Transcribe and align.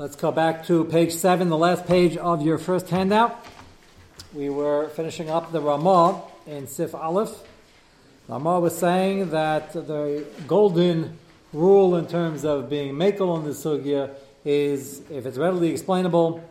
Let's 0.00 0.16
go 0.16 0.32
back 0.32 0.64
to 0.68 0.86
page 0.86 1.12
seven, 1.12 1.50
the 1.50 1.58
last 1.58 1.86
page 1.86 2.16
of 2.16 2.40
your 2.40 2.56
first 2.56 2.88
handout. 2.88 3.44
We 4.32 4.48
were 4.48 4.88
finishing 4.88 5.28
up 5.28 5.52
the 5.52 5.60
Ramah 5.60 6.22
in 6.46 6.68
Sif 6.68 6.94
Aleph. 6.94 7.38
Ramah 8.26 8.60
was 8.60 8.78
saying 8.78 9.28
that 9.32 9.74
the 9.74 10.24
golden 10.46 11.18
rule 11.52 11.96
in 11.96 12.06
terms 12.06 12.46
of 12.46 12.70
being 12.70 12.94
makel 12.94 13.28
on 13.28 13.44
the 13.44 13.50
sugya 13.50 14.08
is 14.42 15.02
if 15.10 15.26
it's 15.26 15.36
readily 15.36 15.70
explainable 15.70 16.42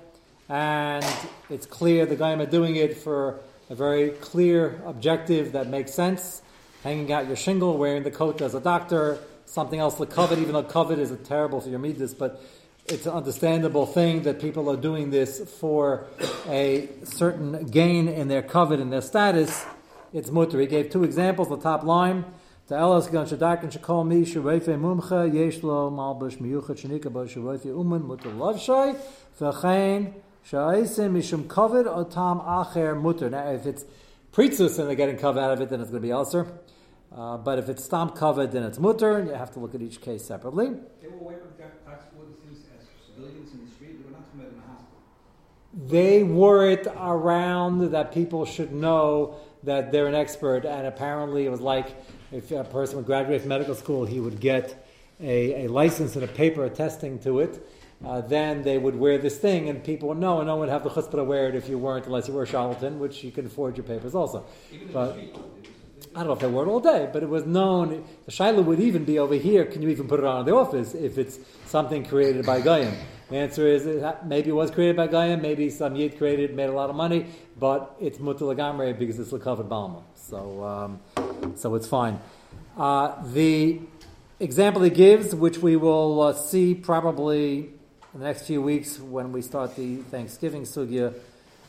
and 0.48 1.04
it's 1.50 1.66
clear 1.66 2.06
the 2.06 2.16
guy 2.16 2.34
are 2.34 2.46
doing 2.46 2.76
it 2.76 2.98
for 2.98 3.40
a 3.72 3.74
very 3.74 4.12
clear 4.12 4.80
objective 4.86 5.54
that 5.54 5.68
makes 5.70 5.92
sense, 5.92 6.44
hanging 6.84 7.12
out 7.12 7.26
your 7.26 7.36
shingle, 7.36 7.80
wearing 7.80 8.04
the 8.04 8.12
coat 8.12 8.44
as 8.44 8.54
a 8.54 8.60
doctor, 8.60 9.18
something 9.48 9.80
else 9.80 10.00
like 10.00 10.12
covet, 10.12 10.38
even 10.38 10.54
though 10.54 10.62
covet 10.62 11.00
is 11.00 11.12
terrible 11.24 11.60
for 11.60 11.70
your 11.70 11.80
midas, 11.80 12.14
but 12.14 12.44
it's 12.88 13.06
an 13.06 13.14
understandable 13.14 13.86
thing 13.86 14.24
that 14.24 14.40
people 14.40 14.70
are 14.70 14.78
doing 14.78 15.12
this 15.12 15.48
for 15.60 16.08
a 16.48 16.90
certain 17.04 17.66
gain 17.68 18.08
in 18.08 18.28
their 18.28 18.42
covet 18.42 18.80
and 18.80 18.92
their 18.92 19.02
status. 19.02 19.66
It's 20.12 20.32
mutter. 20.32 20.60
He 20.60 20.66
gave 20.66 20.90
two 20.90 21.04
examples. 21.04 21.50
The 21.50 21.58
top 21.58 21.84
line. 21.84 22.26
The 22.68 22.76
elas 22.76 23.12
gan 23.12 23.26
shadak 23.26 23.64
and 23.64 23.72
shakol 23.72 24.08
mi 24.08 24.24
shuvayfe 24.24 24.80
mumcha 24.80 25.32
yesh 25.32 25.64
lo 25.64 25.92
malbush 25.92 26.38
miyuchat 26.38 26.82
shanika 26.82 27.12
bo 27.12 27.26
shuvayfe 27.26 27.66
uman 27.66 28.06
mutter 28.06 28.30
love 28.30 28.60
shay 28.60 28.96
v'chein 29.40 30.14
shaisim 30.48 31.12
mishum 31.14 31.48
covet 31.48 31.86
otam 31.86 32.44
acher 32.46 33.00
mutter. 33.00 33.30
Now, 33.30 33.52
if 33.52 33.66
it's 33.66 33.86
pritzus 34.32 34.78
and 34.80 34.88
they're 34.88 34.96
getting 34.96 35.18
covet 35.18 35.44
out 35.44 35.52
of 35.52 35.62
it, 35.62 35.70
then 35.70 35.82
it's 35.82 35.90
going 35.90 36.02
to 36.02 36.08
be 36.08 36.12
ulcer. 36.12 36.48
Uh, 37.12 37.38
but 37.38 37.58
if 37.58 37.70
it's 37.70 37.84
stomp 37.84 38.16
covered, 38.16 38.52
then 38.52 38.62
it's 38.62 38.78
mutter, 38.78 39.18
and 39.18 39.28
you 39.28 39.34
have 39.34 39.52
to 39.54 39.60
look 39.60 39.74
at 39.74 39.82
each 39.82 40.00
case 40.00 40.24
separately. 40.24 40.70
They 41.02 41.08
were 41.08 41.18
wearing 41.18 41.42
tax 41.58 41.76
civilians 43.20 43.52
in 43.52 43.66
the 43.66 43.72
street. 43.72 43.98
They 44.00 44.06
were 44.06 44.12
not 44.12 44.28
in 44.34 44.40
the 44.40 44.62
hospital. 44.62 45.02
They 45.74 46.24
wore 46.24 46.68
it 46.68 46.88
around 46.88 47.92
that 47.92 48.12
people 48.12 48.46
should 48.46 48.74
know 48.74 49.36
that 49.64 49.92
they're 49.92 50.08
an 50.08 50.16
expert, 50.16 50.66
and 50.66 50.88
apparently 50.88 51.46
it 51.46 51.50
was 51.50 51.62
like 51.62 51.96
if 52.32 52.52
a 52.52 52.64
person 52.64 52.98
would 52.98 53.06
graduate 53.06 53.42
from 53.42 53.50
medical 53.50 53.76
school, 53.76 54.06
he 54.06 54.20
would 54.20 54.40
get 54.40 54.86
a, 55.22 55.66
a 55.66 55.68
license 55.68 56.16
and 56.16 56.24
a 56.24 56.28
paper 56.28 56.66
attesting 56.66 57.20
to 57.20 57.40
it. 57.40 57.68
Uh, 58.04 58.22
then 58.22 58.64
they 58.64 58.78
would 58.78 58.96
wear 58.96 59.18
this 59.18 59.38
thing, 59.38 59.68
and 59.68 59.84
people 59.84 60.08
would 60.10 60.18
know, 60.18 60.40
and 60.40 60.48
no 60.48 60.54
one 60.54 60.62
would 60.62 60.70
have 60.70 60.84
the 60.84 60.90
chutzpah 60.90 61.12
to 61.12 61.24
wear 61.24 61.50
it 61.50 61.56
if 61.56 61.68
you 61.68 61.78
weren't, 61.78 62.06
unless 62.06 62.28
you 62.28 62.34
were 62.34 62.44
a 62.44 62.48
charlatan, 62.48 62.98
which 62.98 63.24
you 63.24 63.32
can 63.32 63.50
forge 63.50 63.76
your 63.78 63.86
papers 63.86 64.16
also. 64.16 64.46
But- 64.94 65.18
in 65.18 65.28
the 65.28 65.34
street. 65.34 65.46
I 66.16 66.20
don't 66.20 66.28
know 66.28 66.34
if 66.34 66.40
they 66.40 66.48
wore 66.48 66.66
it 66.66 66.70
all 66.70 66.80
day, 66.80 67.10
but 67.12 67.22
it 67.22 67.30
was 67.30 67.46
known. 67.46 68.04
The 68.26 68.32
shaila 68.32 68.64
would 68.64 68.80
even 68.80 69.04
be 69.04 69.20
over 69.20 69.36
here. 69.36 69.66
Can 69.66 69.82
you 69.82 69.90
even 69.90 70.08
put 70.08 70.20
it 70.20 70.26
on 70.26 70.40
in 70.40 70.46
the 70.46 70.56
office 70.56 70.96
if 70.96 71.18
it's 71.18 71.40
something 71.66 72.04
created 72.04 72.46
by 72.46 72.62
Goyim? 72.62 72.94
The 73.30 73.38
answer 73.38 73.68
is 73.68 73.86
maybe 74.26 74.50
it 74.50 74.54
was 74.54 74.72
created 74.72 74.96
by 74.96 75.06
Goyim, 75.06 75.44
maybe 75.44 75.70
some 75.70 75.96
Yid 75.96 76.18
created, 76.18 76.56
made 76.56 76.68
a 76.68 76.72
lot 76.72 76.90
of 76.90 76.96
money, 76.96 77.28
but 77.60 77.96
it's 78.00 78.18
mutalagamre 78.18 78.98
because 78.98 79.20
it's 79.20 79.30
covered 79.44 79.70
balma. 79.70 80.02
So, 80.16 80.64
um, 80.64 81.56
so 81.56 81.76
it's 81.76 81.88
fine. 81.88 82.20
Uh, 82.76 83.22
the 83.32 83.82
example 84.40 84.82
he 84.82 84.90
gives, 84.90 85.36
which 85.36 85.60
we 85.60 85.76
will 85.76 86.22
uh, 86.24 86.34
see 86.34 86.74
probably 86.74 87.70
in 88.16 88.20
the 88.20 88.26
next 88.26 88.48
few 88.48 88.64
weeks 88.64 89.00
when 89.00 89.32
we 89.32 89.44
start 89.44 89.76
the 89.76 89.98
Thanksgiving 89.98 90.64
sugya, 90.64 91.14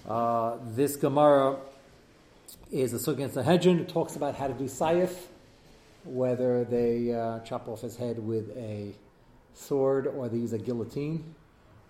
uh, 0.08 0.56
this 0.62 0.96
Gemara 0.96 1.58
is 2.72 2.94
a 2.94 2.96
sugi 2.96 3.20
in 3.20 3.30
Sanhedrin. 3.30 3.80
It 3.80 3.90
talks 3.90 4.16
about 4.16 4.34
how 4.34 4.46
to 4.46 4.54
do 4.54 4.64
sayif, 4.64 5.10
whether 6.04 6.64
they 6.64 7.12
uh, 7.12 7.40
chop 7.40 7.68
off 7.68 7.82
his 7.82 7.96
head 7.96 8.18
with 8.18 8.56
a 8.56 8.94
sword 9.52 10.06
or 10.06 10.30
they 10.30 10.38
use 10.38 10.54
a 10.54 10.58
guillotine 10.58 11.34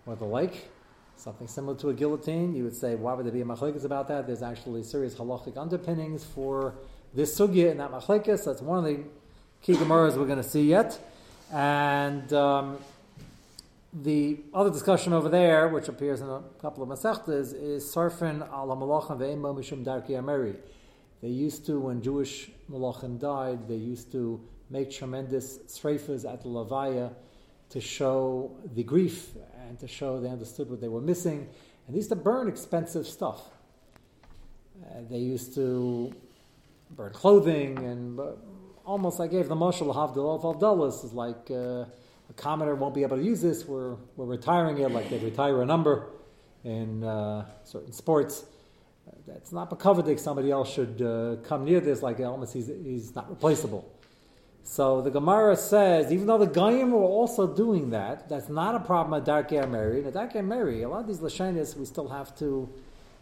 or 0.06 0.16
the 0.16 0.24
like. 0.24 0.68
Something 1.16 1.48
similar 1.48 1.76
to 1.78 1.90
a 1.90 1.94
guillotine. 1.94 2.54
You 2.54 2.64
would 2.64 2.74
say, 2.74 2.94
why 2.94 3.12
would 3.12 3.26
there 3.26 3.32
be 3.32 3.42
a 3.42 3.44
machlekes 3.44 3.84
about 3.84 4.08
that? 4.08 4.26
There's 4.26 4.42
actually 4.42 4.82
serious 4.82 5.14
halachic 5.14 5.56
underpinnings 5.58 6.24
for 6.24 6.74
this 7.12 7.38
sugya 7.38 7.70
and 7.70 7.80
that 7.80 7.92
machlekes. 7.92 8.44
That's 8.44 8.62
one 8.62 8.78
of 8.78 8.84
the 8.84 9.00
key 9.62 9.74
gemaras 9.74 10.16
we're 10.16 10.26
going 10.26 10.42
to 10.42 10.48
see 10.48 10.62
yet. 10.62 10.98
And 11.52 12.32
um, 12.32 12.78
the 13.92 14.38
other 14.54 14.70
discussion 14.70 15.12
over 15.12 15.28
there, 15.28 15.68
which 15.68 15.88
appears 15.88 16.20
in 16.20 16.28
a 16.28 16.40
couple 16.60 16.82
of 16.82 16.88
Masechtas, 16.88 17.54
is 17.60 17.84
Sarfin 17.84 18.48
al 18.50 18.68
Malachim 18.68 19.18
ve'emo 19.18 19.54
mishum 19.54 19.84
darki 19.84 20.10
ameri. 20.10 20.56
They 21.20 21.28
used 21.28 21.66
to, 21.66 21.78
when 21.78 22.00
Jewish 22.00 22.50
Malachim 22.70 23.18
died, 23.18 23.68
they 23.68 23.74
used 23.74 24.10
to 24.12 24.40
make 24.70 24.90
tremendous 24.90 25.58
sreifas 25.66 26.24
at 26.24 26.42
the 26.42 26.48
Lavaya 26.48 27.12
to 27.70 27.80
show 27.80 28.56
the 28.74 28.82
grief 28.82 29.30
and 29.68 29.78
to 29.78 29.88
show 29.88 30.20
they 30.20 30.28
understood 30.28 30.68
what 30.68 30.80
they 30.80 30.88
were 30.88 31.00
missing. 31.00 31.48
And 31.86 31.94
they 31.94 31.98
used 31.98 32.10
to 32.10 32.16
burn 32.16 32.48
expensive 32.48 33.06
stuff. 33.06 33.40
Uh, 34.82 35.00
they 35.08 35.18
used 35.18 35.54
to 35.54 36.12
burn 36.90 37.12
clothing 37.12 37.78
and 37.78 38.18
uh, 38.18 38.32
almost 38.84 39.20
I 39.20 39.28
gave 39.28 39.48
the 39.48 39.54
mashal 39.54 39.94
havdil 39.94 40.44
of 40.44 40.60
dollars 40.60 41.04
is 41.04 41.12
like 41.12 41.50
uh, 41.50 41.54
a 41.54 42.32
commenter 42.34 42.76
won't 42.76 42.94
be 42.94 43.02
able 43.02 43.16
to 43.16 43.22
use 43.22 43.40
this. 43.40 43.64
We're 43.66 43.96
we're 44.16 44.26
retiring 44.26 44.78
it 44.78 44.90
like 44.90 45.08
they 45.10 45.18
retire 45.18 45.62
a 45.62 45.66
number 45.66 46.06
in 46.64 47.04
uh, 47.04 47.46
certain 47.64 47.92
sports. 47.92 48.44
That's 49.26 49.52
not 49.52 49.76
covered. 49.78 50.18
Somebody 50.18 50.50
else 50.50 50.72
should 50.72 51.02
uh, 51.02 51.36
come 51.42 51.64
near 51.64 51.80
this 51.80 52.02
like 52.02 52.20
almost 52.20 52.52
he's 52.54 52.66
he's 52.66 53.14
not 53.14 53.28
replaceable. 53.30 53.99
So 54.62 55.00
the 55.00 55.10
Gemara 55.10 55.56
says, 55.56 56.12
even 56.12 56.26
though 56.26 56.38
the 56.38 56.46
Goyim 56.46 56.92
were 56.92 56.98
also 56.98 57.46
doing 57.46 57.90
that, 57.90 58.28
that's 58.28 58.48
not 58.48 58.74
a 58.74 58.80
problem 58.80 59.20
at 59.20 59.26
Darkei 59.26 59.68
Mary. 59.68 60.04
In 60.04 60.12
Darkei 60.12 60.44
Mary, 60.44 60.82
a 60.82 60.88
lot 60.88 61.00
of 61.00 61.06
these 61.06 61.18
Lashanis 61.18 61.76
we 61.76 61.84
still 61.84 62.08
have 62.08 62.36
to 62.38 62.68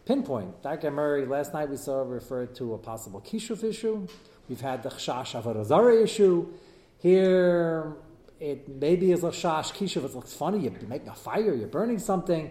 pinpoint. 0.04 0.62
Darkei 0.62 0.92
Mary, 0.92 1.26
last 1.26 1.54
night 1.54 1.68
we 1.68 1.76
saw 1.76 2.02
referred 2.02 2.54
to 2.56 2.74
a 2.74 2.78
possible 2.78 3.20
Kishuf 3.20 3.62
issue. 3.62 4.06
We've 4.48 4.60
had 4.60 4.82
the 4.82 4.90
Chash 4.90 5.40
Avarazara 5.40 6.02
issue. 6.02 6.52
Here, 6.98 7.94
it 8.40 8.68
maybe 8.68 9.12
is 9.12 9.22
a 9.22 9.28
Chash 9.28 9.72
Kishuf. 9.72 10.04
It 10.04 10.14
looks 10.14 10.32
funny. 10.32 10.58
You're 10.58 10.72
making 10.88 11.08
a 11.08 11.14
fire, 11.14 11.54
you're 11.54 11.68
burning 11.68 11.98
something. 11.98 12.50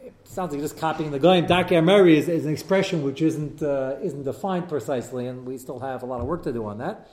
It 0.00 0.14
sounds 0.24 0.52
like 0.52 0.60
you're 0.60 0.68
just 0.68 0.80
copying 0.80 1.10
the 1.10 1.18
Goyim. 1.18 1.46
Darkei 1.46 1.84
Mary 1.84 2.16
is, 2.16 2.28
is 2.28 2.46
an 2.46 2.52
expression 2.52 3.02
which 3.02 3.20
isn't, 3.20 3.62
uh, 3.62 3.96
isn't 4.02 4.24
defined 4.24 4.68
precisely, 4.68 5.26
and 5.26 5.44
we 5.44 5.58
still 5.58 5.80
have 5.80 6.02
a 6.02 6.06
lot 6.06 6.20
of 6.20 6.26
work 6.26 6.44
to 6.44 6.52
do 6.52 6.64
on 6.64 6.78
that. 6.78 7.08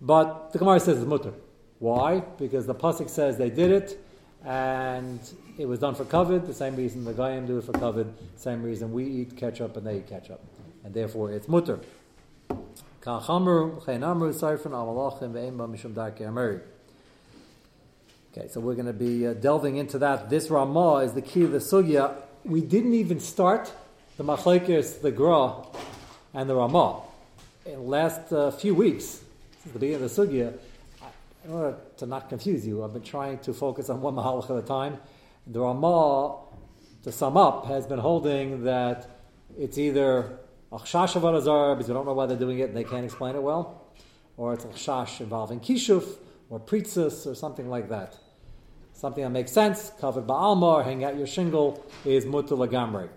But 0.00 0.52
the 0.52 0.58
Gemara 0.58 0.80
says 0.80 0.98
it's 0.98 1.06
mutter. 1.06 1.32
Why? 1.78 2.20
Because 2.20 2.66
the 2.66 2.74
pasuk 2.74 3.08
says 3.08 3.36
they 3.36 3.50
did 3.50 3.70
it, 3.70 4.04
and 4.44 5.20
it 5.58 5.66
was 5.66 5.78
done 5.78 5.94
for 5.94 6.04
covet. 6.04 6.46
The 6.46 6.54
same 6.54 6.76
reason 6.76 7.04
the 7.04 7.12
Goyim 7.12 7.46
do 7.46 7.58
it 7.58 7.64
for 7.64 7.72
covet. 7.72 8.06
Same 8.36 8.62
reason 8.62 8.92
we 8.92 9.04
eat 9.04 9.36
ketchup 9.36 9.76
and 9.76 9.86
they 9.86 9.98
eat 9.98 10.08
ketchup, 10.08 10.40
and 10.84 10.94
therefore 10.94 11.32
it's 11.32 11.48
mutter. 11.48 11.80
Okay, 18.32 18.48
so 18.48 18.60
we're 18.60 18.74
going 18.74 18.86
to 18.86 18.92
be 18.92 19.26
uh, 19.26 19.34
delving 19.34 19.76
into 19.76 19.98
that. 19.98 20.30
This 20.30 20.50
Ramah 20.50 20.96
is 20.98 21.14
the 21.14 21.22
key 21.22 21.44
of 21.44 21.52
the 21.52 21.58
sugya. 21.58 22.14
We 22.44 22.60
didn't 22.60 22.94
even 22.94 23.20
start 23.20 23.72
the 24.16 24.24
machlekes, 24.24 25.00
the 25.00 25.10
gra, 25.10 25.54
and 26.34 26.50
the 26.50 26.54
Ramah. 26.54 27.02
In 27.64 27.72
the 27.72 27.80
last 27.80 28.32
uh, 28.32 28.50
few 28.50 28.74
weeks, 28.74 29.22
since 29.68 29.74
the 29.74 29.80
beginning 29.80 30.02
of 30.02 30.16
the 30.16 30.26
sugya, 30.26 30.58
in 31.44 31.52
order 31.52 31.76
to 31.98 32.06
not 32.06 32.28
confuse 32.30 32.66
you, 32.66 32.82
I've 32.82 32.94
been 32.94 33.02
trying 33.02 33.38
to 33.40 33.52
focus 33.52 33.90
on 33.90 34.00
one 34.00 34.14
mahalach 34.14 34.44
at 34.44 34.64
a 34.64 34.66
time. 34.66 34.98
The 35.46 35.60
Ramah, 35.60 36.38
to 37.02 37.12
sum 37.12 37.36
up, 37.36 37.66
has 37.66 37.86
been 37.86 37.98
holding 37.98 38.64
that 38.64 39.06
it's 39.58 39.76
either 39.76 40.38
achshash 40.72 41.16
of 41.16 41.24
Azar, 41.24 41.74
because 41.74 41.88
we 41.88 41.94
don't 41.94 42.06
know 42.06 42.14
why 42.14 42.24
they're 42.24 42.38
doing 42.38 42.60
it 42.60 42.68
and 42.68 42.76
they 42.76 42.84
can't 42.84 43.04
explain 43.04 43.34
it 43.36 43.42
well, 43.42 43.92
or 44.38 44.54
it's 44.54 44.64
achshash 44.64 45.20
involving 45.20 45.60
kishuf, 45.60 46.16
or 46.48 46.58
pritzus, 46.58 47.26
or 47.26 47.34
something 47.34 47.68
like 47.68 47.90
that. 47.90 48.16
Something 48.94 49.22
that 49.22 49.30
makes 49.30 49.52
sense, 49.52 49.92
covered 50.00 50.26
by 50.26 50.34
alma, 50.34 50.66
or 50.66 50.82
hang 50.82 51.04
out 51.04 51.16
your 51.16 51.26
shingle, 51.26 51.84
is 52.06 52.24
mutter 52.24 52.54
lagamre. 52.54 53.10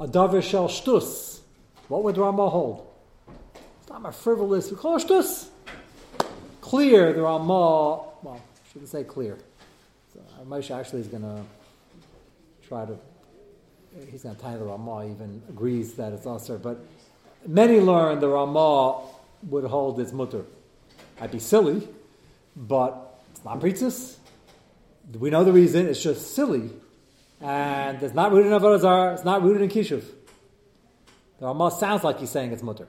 A 0.00 0.06
davar 0.06 0.42
shel 0.42 0.68
shtus. 0.68 1.40
What 1.88 2.02
would 2.02 2.16
Ramah 2.16 2.48
hold? 2.48 2.95
Not 4.02 4.10
a 4.10 4.12
frivolous, 4.12 4.70
we. 4.70 5.48
Clear, 6.60 7.14
the 7.14 7.22
Ramah, 7.22 8.02
well, 8.22 8.42
shouldn't 8.70 8.90
say 8.90 9.04
clear. 9.04 9.38
So 10.12 10.20
uh, 10.38 10.44
Moshe 10.44 10.70
actually 10.70 11.00
is 11.00 11.08
going 11.08 11.22
to 11.22 11.42
try 12.68 12.84
to, 12.84 12.98
he's 14.10 14.24
going 14.24 14.36
to 14.36 14.42
tie 14.42 14.54
the 14.58 14.64
Ramah, 14.64 15.10
even 15.10 15.40
agrees 15.48 15.94
that 15.94 16.12
it's 16.12 16.26
usher, 16.26 16.58
but 16.58 16.84
many 17.46 17.80
learn 17.80 18.20
the 18.20 18.28
Ramah 18.28 19.00
would 19.44 19.64
hold 19.64 19.98
its 19.98 20.12
mutter. 20.12 20.44
I'd 21.18 21.30
be 21.30 21.38
silly, 21.38 21.88
but 22.54 23.18
it's 23.30 23.46
not 23.46 23.60
priestess. 23.60 24.18
We 25.18 25.30
know 25.30 25.42
the 25.42 25.52
reason, 25.52 25.86
it's 25.86 26.02
just 26.02 26.34
silly. 26.34 26.68
And 27.40 28.02
it's 28.02 28.14
not 28.14 28.30
rooted 28.30 28.52
in 28.52 28.58
Avodah 28.58 29.14
it's 29.14 29.24
not 29.24 29.42
rooted 29.42 29.62
in 29.62 29.70
Kishuv. 29.70 30.04
The 31.38 31.46
Ramah 31.46 31.70
sounds 31.70 32.04
like 32.04 32.20
he's 32.20 32.30
saying 32.30 32.52
it's 32.52 32.62
mutter. 32.62 32.88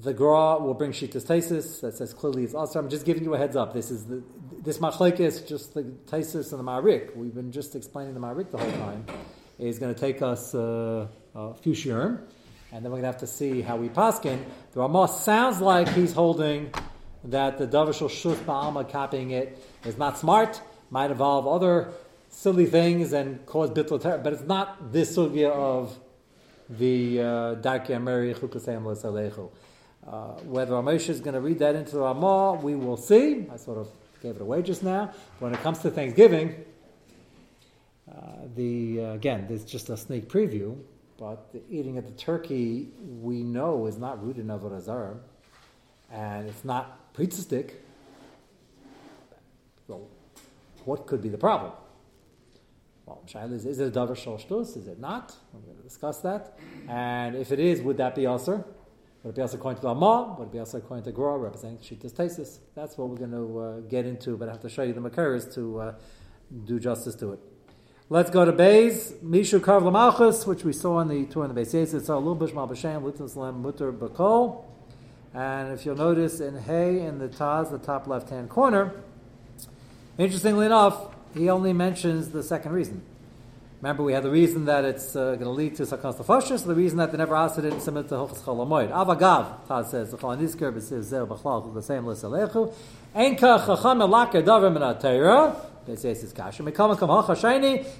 The 0.00 0.14
Gra 0.14 0.58
will 0.58 0.74
bring 0.74 0.92
Shitas 0.92 1.26
Taisis 1.26 1.80
that 1.80 1.96
says 1.96 2.14
clearly 2.14 2.44
it's 2.44 2.54
also. 2.54 2.78
I'm 2.78 2.88
just 2.88 3.04
giving 3.04 3.24
you 3.24 3.34
a 3.34 3.38
heads 3.38 3.56
up. 3.56 3.72
This 3.72 3.90
is 3.90 4.04
the 4.04 4.22
this 4.62 4.78
machlek 4.78 5.18
is 5.18 5.40
just 5.40 5.74
the 5.74 5.82
Taisis 5.82 6.52
and 6.52 6.60
the 6.60 6.62
Ma'arik. 6.62 7.16
We've 7.16 7.34
been 7.34 7.50
just 7.50 7.74
explaining 7.74 8.14
the 8.14 8.20
Ma'arik 8.20 8.52
the 8.52 8.58
whole 8.58 8.70
time. 8.72 9.04
It's 9.58 9.80
going 9.80 9.92
to 9.92 10.00
take 10.00 10.22
us 10.22 10.54
uh, 10.54 11.08
a 11.34 11.54
few 11.54 11.72
shirim, 11.72 12.20
and 12.70 12.84
then 12.84 12.92
we're 12.92 13.00
going 13.00 13.02
to 13.02 13.06
have 13.08 13.18
to 13.18 13.26
see 13.26 13.60
how 13.60 13.76
we 13.76 13.88
paskin. 13.88 14.44
The 14.72 14.78
Ramah 14.78 15.08
sounds 15.08 15.60
like 15.60 15.88
he's 15.88 16.12
holding 16.12 16.72
that 17.24 17.58
the 17.58 17.66
Davashal 17.66 18.08
Shus 18.08 18.36
Ba'alma 18.36 18.88
copying 18.88 19.32
it 19.32 19.58
is 19.84 19.98
not 19.98 20.16
smart, 20.16 20.62
might 20.90 21.10
involve 21.10 21.48
other 21.48 21.92
silly 22.28 22.66
things 22.66 23.12
and 23.12 23.44
cause 23.46 23.70
bittul 23.70 24.22
but 24.22 24.32
it's 24.32 24.42
not 24.42 24.92
this 24.92 25.16
sugya 25.16 25.50
of 25.50 25.98
the 26.68 27.20
uh, 27.20 27.24
Darkei 27.56 27.96
Ameri 27.96 28.38
Chukasayim 28.38 28.84
L'Salechu. 28.84 29.50
Uh, 30.06 30.32
whether 30.44 30.72
Ramesh 30.72 31.08
is 31.08 31.20
going 31.20 31.34
to 31.34 31.40
read 31.40 31.58
that 31.58 31.74
into 31.74 31.92
the 31.92 32.00
Ramah, 32.00 32.54
we 32.62 32.74
will 32.74 32.96
see. 32.96 33.46
I 33.52 33.56
sort 33.56 33.78
of 33.78 33.88
gave 34.22 34.36
it 34.36 34.42
away 34.42 34.62
just 34.62 34.82
now. 34.82 35.12
When 35.38 35.52
it 35.52 35.60
comes 35.60 35.80
to 35.80 35.90
Thanksgiving, 35.90 36.64
uh, 38.10 38.14
the 38.54 39.00
uh, 39.00 39.12
again, 39.12 39.46
there's 39.48 39.64
just 39.64 39.90
a 39.90 39.96
sneak 39.96 40.28
preview. 40.28 40.78
But 41.18 41.52
the 41.52 41.60
eating 41.68 41.98
of 41.98 42.06
the 42.06 42.12
turkey, 42.12 42.90
we 43.20 43.42
know, 43.42 43.86
is 43.86 43.98
not 43.98 44.24
rooted 44.24 44.44
in 44.44 44.46
Avodah 44.46 44.80
Zarah, 44.80 45.16
and 46.12 46.48
it's 46.48 46.64
not 46.64 47.12
priestistic. 47.12 47.72
So, 49.88 50.06
what 50.84 51.08
could 51.08 51.20
be 51.20 51.28
the 51.28 51.38
problem? 51.38 51.72
Well, 53.04 53.22
Shaila 53.26 53.54
is, 53.54 53.66
is 53.66 53.80
it 53.80 53.88
a 53.88 53.90
davar 53.90 54.10
shloshtus? 54.10 54.76
Is 54.76 54.86
it 54.86 55.00
not? 55.00 55.34
I'm 55.54 55.62
going 55.62 55.76
to 55.76 55.82
discuss 55.82 56.18
that. 56.20 56.56
And 56.88 57.34
if 57.34 57.50
it 57.50 57.58
is, 57.58 57.80
would 57.80 57.96
that 57.96 58.14
be 58.14 58.26
also? 58.26 58.64
Be 59.24 59.42
also 59.42 59.56
according 59.56 59.80
to 59.80 59.88
the 59.88 60.42
it 60.42 60.52
be 60.52 60.58
also 60.58 60.78
according 60.78 61.04
to 61.04 61.12
Gra, 61.12 61.36
representing 61.36 61.78
Shitas 61.78 62.12
Tesis? 62.12 62.58
That's 62.74 62.96
what 62.96 63.08
we're 63.08 63.16
going 63.16 63.32
to 63.32 63.58
uh, 63.58 63.80
get 63.80 64.06
into, 64.06 64.36
but 64.36 64.48
I 64.48 64.52
have 64.52 64.60
to 64.62 64.70
show 64.70 64.82
you 64.84 64.92
the 64.92 65.00
Makaras 65.00 65.52
to 65.54 65.80
uh, 65.80 65.94
do 66.64 66.78
justice 66.78 67.14
to 67.16 67.32
it. 67.32 67.40
Let's 68.08 68.30
go 68.30 68.44
to 68.44 68.52
Beis, 68.52 69.12
Mishu 69.22 69.58
Kav 69.58 69.82
Lamalchus, 69.82 70.46
which 70.46 70.64
we 70.64 70.72
saw 70.72 71.00
in 71.00 71.08
the 71.08 71.26
tour 71.26 71.44
in 71.44 71.54
the 71.54 71.60
Beis 71.60 71.74
Yetz. 71.74 71.92
It's 71.94 72.08
Lul 72.08 72.36
Bishmal 72.36 72.70
B'Shem, 72.70 73.02
Lutin 73.02 73.28
Slam 73.28 73.60
Mutter 73.60 73.92
Bakol. 73.92 74.64
And 75.34 75.72
if 75.72 75.84
you'll 75.84 75.96
notice 75.96 76.40
in 76.40 76.56
Hay 76.56 77.00
in 77.00 77.18
the 77.18 77.28
Taz, 77.28 77.70
the 77.70 77.78
top 77.78 78.06
left 78.06 78.30
hand 78.30 78.48
corner, 78.48 78.94
interestingly 80.16 80.64
enough, 80.64 81.14
he 81.34 81.50
only 81.50 81.72
mentions 81.74 82.30
the 82.30 82.42
second 82.42 82.72
reason. 82.72 83.02
Remember, 83.80 84.02
we 84.02 84.12
had 84.12 84.24
the 84.24 84.30
reason 84.30 84.64
that 84.64 84.84
it's 84.84 85.14
uh, 85.14 85.36
going 85.36 85.44
to 85.44 85.50
lead 85.50 85.76
to 85.76 85.84
Sakans 85.84 86.16
Tafashis, 86.16 86.66
the 86.66 86.74
reason 86.74 86.98
that 86.98 87.12
they 87.12 87.18
never 87.18 87.36
asked 87.36 87.58
it 87.58 87.64
in 87.64 87.74
Simit 87.74 88.08
to 88.08 88.14
Hilchas 88.14 88.42
Cholamoid. 88.42 88.90
Avagav, 88.90 89.68
Taz 89.68 89.90
says, 89.90 90.12
Zeh, 90.12 91.28
Bachlal, 91.28 91.72
the 91.72 91.82
same 91.82 92.04
list 92.04 92.24
Alechu. 92.24 92.74
Enka 93.14 93.64
Chacham 93.64 94.00
Elaka 94.00 94.44
say 95.96 96.10
it's 96.10 96.32
Kasha. 96.32 96.64
Mekama 96.64 96.98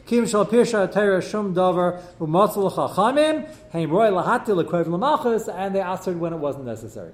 Kim 0.04 0.26
Shal 0.26 0.46
HaTeirah 0.46 1.30
Shum 1.30 1.54
Chachamim, 1.54 3.48
Heim 3.70 3.90
Roy 3.90 4.10
Lahati 4.10 5.54
and 5.54 5.75
they 5.75 5.80
answered 5.80 6.19
when 6.19 6.32
it 6.32 6.38
wasn't 6.38 6.66
necessary. 6.66 7.12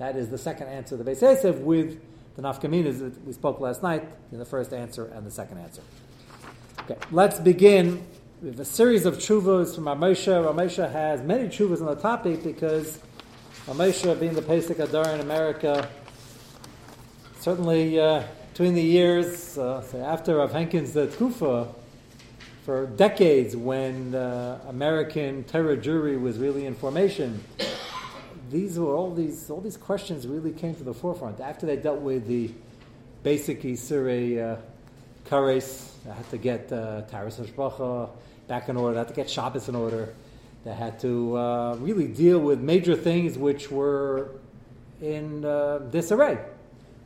That 0.00 0.16
is 0.16 0.30
the 0.30 0.38
second 0.38 0.66
answer 0.66 0.96
of 0.96 1.04
the 1.04 1.10
Beis 1.12 1.60
with 1.60 2.00
the 2.34 2.42
nafkaminas 2.42 2.98
that 2.98 3.24
we 3.24 3.32
spoke 3.32 3.60
last 3.60 3.84
night 3.84 4.06
in 4.32 4.40
the 4.40 4.44
first 4.44 4.72
answer 4.72 5.06
and 5.06 5.24
the 5.24 5.30
second 5.30 5.58
answer. 5.58 5.82
Okay, 6.90 7.00
let's 7.10 7.40
begin 7.40 8.06
with 8.42 8.60
a 8.60 8.64
series 8.66 9.06
of 9.06 9.16
chuvas 9.16 9.74
from 9.74 9.84
Ramosha. 9.84 10.44
Ramosha 10.44 10.92
has 10.92 11.22
many 11.22 11.48
chuvas 11.48 11.80
on 11.80 11.86
the 11.86 11.94
topic 11.94 12.44
because 12.44 12.98
Ramosha, 13.66 14.20
being 14.20 14.34
the 14.34 14.42
Pesach 14.42 14.78
Adar 14.78 15.08
in 15.14 15.20
America, 15.20 15.88
certainly 17.40 17.98
uh, 17.98 18.24
between 18.52 18.74
the 18.74 18.82
years, 18.82 19.56
uh, 19.56 19.80
say 19.80 19.98
after 19.98 20.36
Rav 20.36 20.52
Henkin's 20.52 20.94
uh, 20.94 21.06
Tkufa, 21.06 21.72
for 22.66 22.84
decades 22.84 23.56
when 23.56 24.14
uh, 24.14 24.60
American 24.68 25.44
terror 25.44 25.76
jury 25.76 26.18
was 26.18 26.36
really 26.36 26.66
in 26.66 26.74
formation, 26.74 27.42
these 28.50 28.78
were 28.78 28.94
all 28.94 29.14
these 29.14 29.48
all 29.48 29.62
these 29.62 29.78
questions 29.78 30.26
really 30.26 30.52
came 30.52 30.74
to 30.74 30.84
the 30.84 30.92
forefront 30.92 31.40
after 31.40 31.64
they 31.64 31.76
dealt 31.76 32.00
with 32.00 32.26
the 32.26 32.50
basic 33.22 33.62
Isurei 33.62 34.38
uh, 34.38 34.60
Kares. 35.24 35.93
They 36.04 36.12
had 36.12 36.30
to 36.30 36.38
get 36.38 36.72
uh, 36.72 37.02
Taras 37.02 37.38
Hashbacha 37.38 38.10
back 38.46 38.68
in 38.68 38.76
order. 38.76 38.94
They 38.94 38.98
had 38.98 39.08
to 39.08 39.14
get 39.14 39.30
Shabbos 39.30 39.68
in 39.68 39.74
order. 39.74 40.14
They 40.64 40.74
had 40.74 40.98
to 41.00 41.36
uh, 41.36 41.76
really 41.76 42.08
deal 42.08 42.38
with 42.38 42.60
major 42.60 42.96
things 42.96 43.36
which 43.38 43.70
were 43.70 44.30
in 45.00 45.44
uh, 45.44 45.78
disarray 45.90 46.38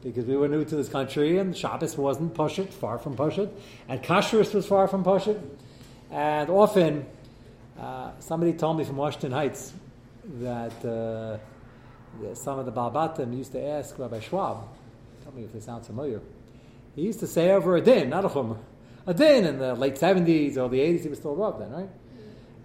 because 0.03 0.25
we 0.27 0.37
were 0.37 0.49
new 0.49 0.65
to 0.65 0.77
this 0.77 0.89
country 0.89 1.39
and 1.39 1.57
Shabbos 1.57 1.97
wasn't 1.97 2.35
Pashit, 2.35 2.69
far 2.69 2.99
from 2.99 3.17
Pashit, 3.17 3.51
and 3.89 4.03
Kashrus 4.03 4.55
was 4.55 4.67
far 4.67 4.87
from 4.87 5.05
Pashit. 5.05 5.41
And 6.11 6.49
often, 6.51 7.05
uh, 7.79 8.13
somebody 8.21 8.53
told 8.53 8.79
me 8.79 8.85
from 8.85 8.97
Washington 8.97 9.33
Heights, 9.33 9.73
that 10.41 10.85
uh, 10.85 11.39
some 12.35 12.59
of 12.59 12.67
the 12.67 12.73
Balbatim 12.73 13.37
used 13.37 13.53
to 13.53 13.63
ask 13.63 13.99
Rabbi 13.99 14.21
Schwab, 14.21 14.69
tell 15.23 15.33
me 15.33 15.45
if 15.45 15.53
this 15.53 15.65
sounds 15.65 15.87
familiar, 15.87 16.21
he 16.95 17.03
used 17.03 17.21
to 17.21 17.27
say 17.27 17.51
over 17.51 17.77
a 17.77 17.81
din, 17.81 18.11
not 18.11 18.25
a 18.25 18.29
chumrah, 18.29 18.59
a 19.09 19.15
din 19.15 19.47
in 19.47 19.59
the 19.59 19.75
late 19.75 19.95
70s 19.95 20.59
or 20.59 20.69
the 20.69 20.79
80s, 20.79 21.03
he 21.03 21.09
was 21.09 21.19
still 21.19 21.33
above 21.33 21.59
then, 21.59 21.73
right? 21.73 21.89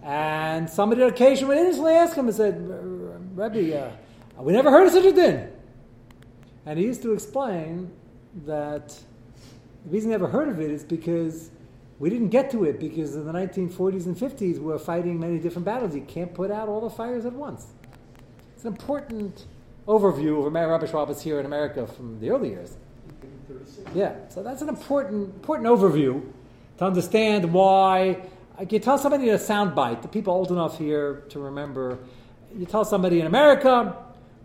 And 0.04 0.70
somebody 0.70 1.02
on 1.02 1.10
occasion 1.10 1.48
would 1.48 1.58
innocently 1.58 1.94
ask 1.94 2.18
him 2.18 2.28
and 2.28 2.36
said, 2.36 2.56
Rabbi, 3.34 3.72
uh, 3.72 3.90
we 4.40 4.52
never 4.52 4.70
heard 4.70 4.86
of 4.86 4.92
such 4.92 5.06
a 5.06 5.14
din. 5.14 5.50
And 6.66 6.78
he 6.78 6.84
used 6.84 7.02
to 7.04 7.14
explain 7.14 7.90
that 8.46 8.90
the 8.90 9.90
reason 9.90 10.10
he 10.10 10.14
never 10.14 10.28
heard 10.28 10.50
of 10.50 10.60
it 10.60 10.70
is 10.70 10.84
because 10.84 11.50
we 11.98 12.10
didn't 12.10 12.30
get 12.30 12.52
to 12.52 12.66
it 12.66 12.78
because 12.78 13.16
in 13.16 13.26
the 13.26 13.32
1940s 13.32 14.06
and 14.08 14.18
50s 14.18 14.40
we 14.40 14.60
were 14.60 14.80
fighting 14.80 15.18
many 15.18 15.40
different 15.40 15.64
battles. 15.64 15.96
You 15.96 16.02
can't 16.02 16.34
put 16.34 16.52
out 16.52 16.68
all 16.68 16.82
the 16.82 16.90
fires 16.90 17.26
at 17.26 17.32
once. 17.32 17.68
It's 18.54 18.66
an 18.66 18.74
important 18.74 19.46
overview 19.88 20.42
of 20.42 20.48
American 20.48 20.72
Rabbi 20.72 20.88
Schwab 20.88 21.18
here 21.18 21.40
in 21.40 21.46
America 21.46 21.88
from 21.88 22.20
the 22.20 22.32
early 22.32 22.50
years. 22.50 22.76
Yeah, 23.94 24.16
so 24.30 24.44
that's 24.44 24.62
an 24.62 24.70
important 24.70 25.36
important 25.36 25.70
overview 25.70 26.24
to 26.78 26.86
understand 26.86 27.52
why. 27.54 28.18
Uh, 28.60 28.66
you 28.70 28.80
tell 28.80 28.98
somebody 28.98 29.30
in 29.30 29.36
a 29.36 29.40
soundbite, 29.40 30.02
the 30.02 30.08
people 30.08 30.34
old 30.34 30.52
enough 30.52 30.78
here 30.78 31.24
to 31.30 31.40
remember, 31.40 32.00
you 32.56 32.66
tell 32.66 32.86
somebody 32.86 33.20
in 33.20 33.26
America, 33.26 33.96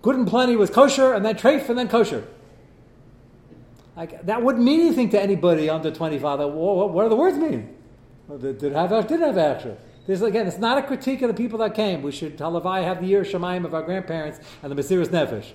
good 0.02 0.16
and 0.16 0.26
plenty 0.26 0.56
was 0.56 0.70
kosher, 0.70 1.12
and 1.12 1.24
then 1.24 1.36
treif, 1.36 1.68
and 1.68 1.78
then 1.78 1.88
kosher. 1.88 2.26
Like 3.96 4.24
that 4.26 4.42
wouldn't 4.42 4.64
mean 4.64 4.80
anything 4.80 5.10
to 5.10 5.20
anybody 5.20 5.68
under 5.68 5.90
25. 5.90 6.38
What, 6.38 6.90
what 6.90 7.02
do 7.02 7.08
the 7.08 7.16
words 7.16 7.36
mean? 7.36 7.74
Did 8.40 8.62
it 8.62 8.72
have 8.72 8.90
didn't 9.08 9.26
have 9.26 9.38
extra? 9.38 9.76
This 10.06 10.22
again, 10.22 10.46
it's 10.46 10.58
not 10.58 10.78
a 10.78 10.82
critique 10.82 11.20
of 11.20 11.28
the 11.28 11.34
people 11.34 11.58
that 11.58 11.74
came. 11.74 12.00
We 12.02 12.12
should 12.12 12.38
Halavai 12.38 12.82
have 12.84 13.00
the 13.00 13.06
year 13.06 13.24
Shemaim 13.24 13.64
of 13.64 13.74
our 13.74 13.82
grandparents 13.82 14.40
and 14.62 14.72
the 14.72 14.80
Mesiris 14.80 15.08
Nefesh. 15.08 15.52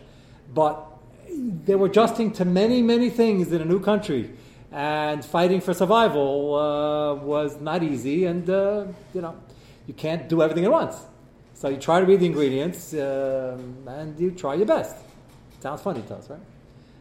But 0.54 0.86
they 1.66 1.74
were 1.74 1.88
adjusting 1.88 2.32
to 2.34 2.46
many, 2.46 2.82
many 2.82 3.10
things 3.10 3.52
in 3.52 3.62
a 3.62 3.66
new 3.66 3.80
country. 3.80 4.32
And 4.74 5.24
fighting 5.24 5.62
for 5.62 5.76
survival 5.76 6.56
uh, 6.56 7.14
was 7.24 7.62
not 7.62 7.84
easy. 7.84 8.26
And, 8.26 8.50
uh, 8.50 8.88
you 9.14 9.22
know, 9.22 9.36
you 9.86 9.94
can't 9.94 10.28
do 10.28 10.42
everything 10.42 10.66
at 10.66 10.72
once. 10.72 10.98
So 11.54 11.70
you 11.70 11.78
try 11.78 12.00
to 12.00 12.06
read 12.08 12.22
the 12.22 12.26
ingredients 12.26 12.92
uh, 12.92 13.56
and 13.86 14.20
you 14.20 14.32
try 14.32 14.56
your 14.56 14.66
best. 14.66 14.96
Sounds 15.60 15.82
funny 15.82 16.02
to 16.02 16.16
us, 16.16 16.28
right? 16.28 16.40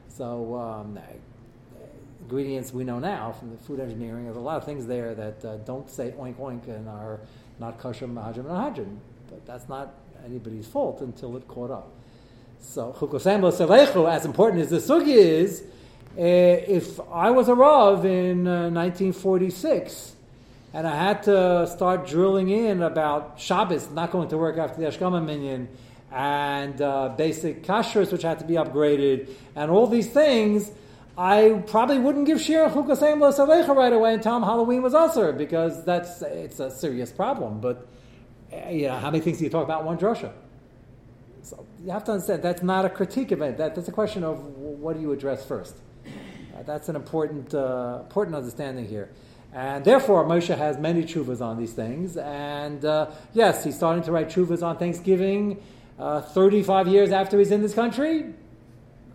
So 0.09 0.55
um, 0.55 0.99
ingredients 2.21 2.75
we 2.75 2.85
know 2.85 2.99
now 2.99 3.33
from 3.33 3.51
the 3.51 3.57
food 3.57 3.81
engineering. 3.81 4.25
There's 4.25 4.37
a 4.37 4.41
lot 4.41 4.59
of 4.59 4.65
things 4.65 4.87
there 4.87 5.15
that 5.15 5.45
uh, 5.45 5.57
don't 5.59 5.89
say 5.91 6.13
oink 6.19 6.37
oink 6.37 6.69
and 6.69 6.87
are 6.89 7.21
not 7.59 7.79
kosher 7.79 8.07
mahajim 8.07 8.41
and 8.41 8.47
hajim. 8.49 8.97
But 9.31 9.47
that's 9.47 9.69
not 9.71 9.95
anybody's 10.27 10.67
fault 10.67 11.01
until 11.01 11.37
it 11.39 11.49
caught 11.49 11.71
up. 11.71 11.91
So 12.61 12.95
chukosem 12.99 13.41
selechu, 13.41 14.09
as 14.09 14.27
important 14.27 14.61
as 14.63 14.69
the 14.71 14.77
sugi 14.77 15.17
is, 15.17 15.63
uh, 15.63 15.65
if 16.17 17.01
I 17.11 17.31
was 17.31 17.49
a 17.49 17.55
rav 17.55 18.05
in 18.05 18.47
uh, 18.47 18.71
1946 18.71 20.15
and 20.75 20.87
I 20.87 20.95
had 20.95 21.23
to 21.25 21.67
start 21.67 22.07
drilling 22.07 22.51
in 22.51 22.83
about 22.83 23.39
Shabbos, 23.39 23.91
not 23.91 24.11
going 24.11 24.29
to 24.29 24.39
work 24.39 24.59
after 24.59 24.81
the 24.81 24.87
Ashkama 24.87 25.25
Minyan, 25.25 25.69
and 26.11 26.81
uh, 26.81 27.11
basic 27.11 27.63
kashrus 27.63 28.13
which 28.13 28.23
had 28.23 28.39
to 28.39 28.45
be 28.45 28.55
upgraded, 28.55 29.29
and 29.57 29.71
all 29.71 29.87
these 29.87 30.11
things, 30.11 30.71
I 31.17 31.63
probably 31.67 31.99
wouldn't 31.99 32.27
give 32.27 32.41
Shira 32.41 32.71
Chukasem 32.71 33.19
Salecha 33.33 33.75
right 33.75 33.93
away 33.93 34.15
and 34.15 34.23
tell 34.23 34.37
him 34.37 34.43
Halloween 34.43 34.83
was 34.83 34.95
usher 34.95 35.33
because 35.33 35.85
that's 35.85 36.23
it's 36.23 36.59
a 36.59 36.71
serious 36.71 37.13
problem. 37.13 37.61
But 37.61 37.87
uh, 38.53 38.71
you 38.71 38.89
know, 38.89 38.97
how 38.97 39.11
many 39.11 39.23
things 39.23 39.39
do 39.39 39.45
you 39.45 39.51
talk 39.51 39.65
about 39.65 39.85
one 39.85 39.99
drasha? 39.99 40.33
So 41.43 41.67
you 41.85 41.91
have 41.91 42.05
to 42.05 42.13
understand 42.13 42.43
that's 42.43 42.63
not 42.63 42.85
a 42.85 42.91
critique 42.91 43.31
of 43.31 43.43
it. 43.43 43.59
That, 43.59 43.75
that's 43.75 43.89
a 43.89 43.93
question 43.93 44.25
of 44.25 44.39
what 44.57 44.97
do 44.97 45.03
you 45.03 45.13
address 45.13 45.45
first. 45.45 45.77
That's 46.67 46.89
an 46.89 46.97
important 46.97 47.55
uh, 47.55 47.99
important 48.03 48.37
understanding 48.37 48.87
here. 48.87 49.11
And 49.55 49.85
therefore, 49.85 50.25
Moshe 50.25 50.57
has 50.57 50.79
many 50.79 51.03
chuvas 51.05 51.43
on 51.43 51.59
these 51.59 51.75
things. 51.75 52.17
And 52.17 52.85
uh, 52.85 53.11
yes, 53.35 53.65
he's 53.65 53.77
starting 53.77 54.03
to 54.05 54.13
write 54.13 54.29
chuvas 54.29 54.63
on 54.63 54.79
Thanksgiving. 54.79 55.63
uh, 55.99 56.21
35 56.21 56.89
years 56.89 57.13
after 57.13 57.39
he's 57.39 57.51
in 57.51 57.63
this 57.63 57.75
country, 57.75 58.33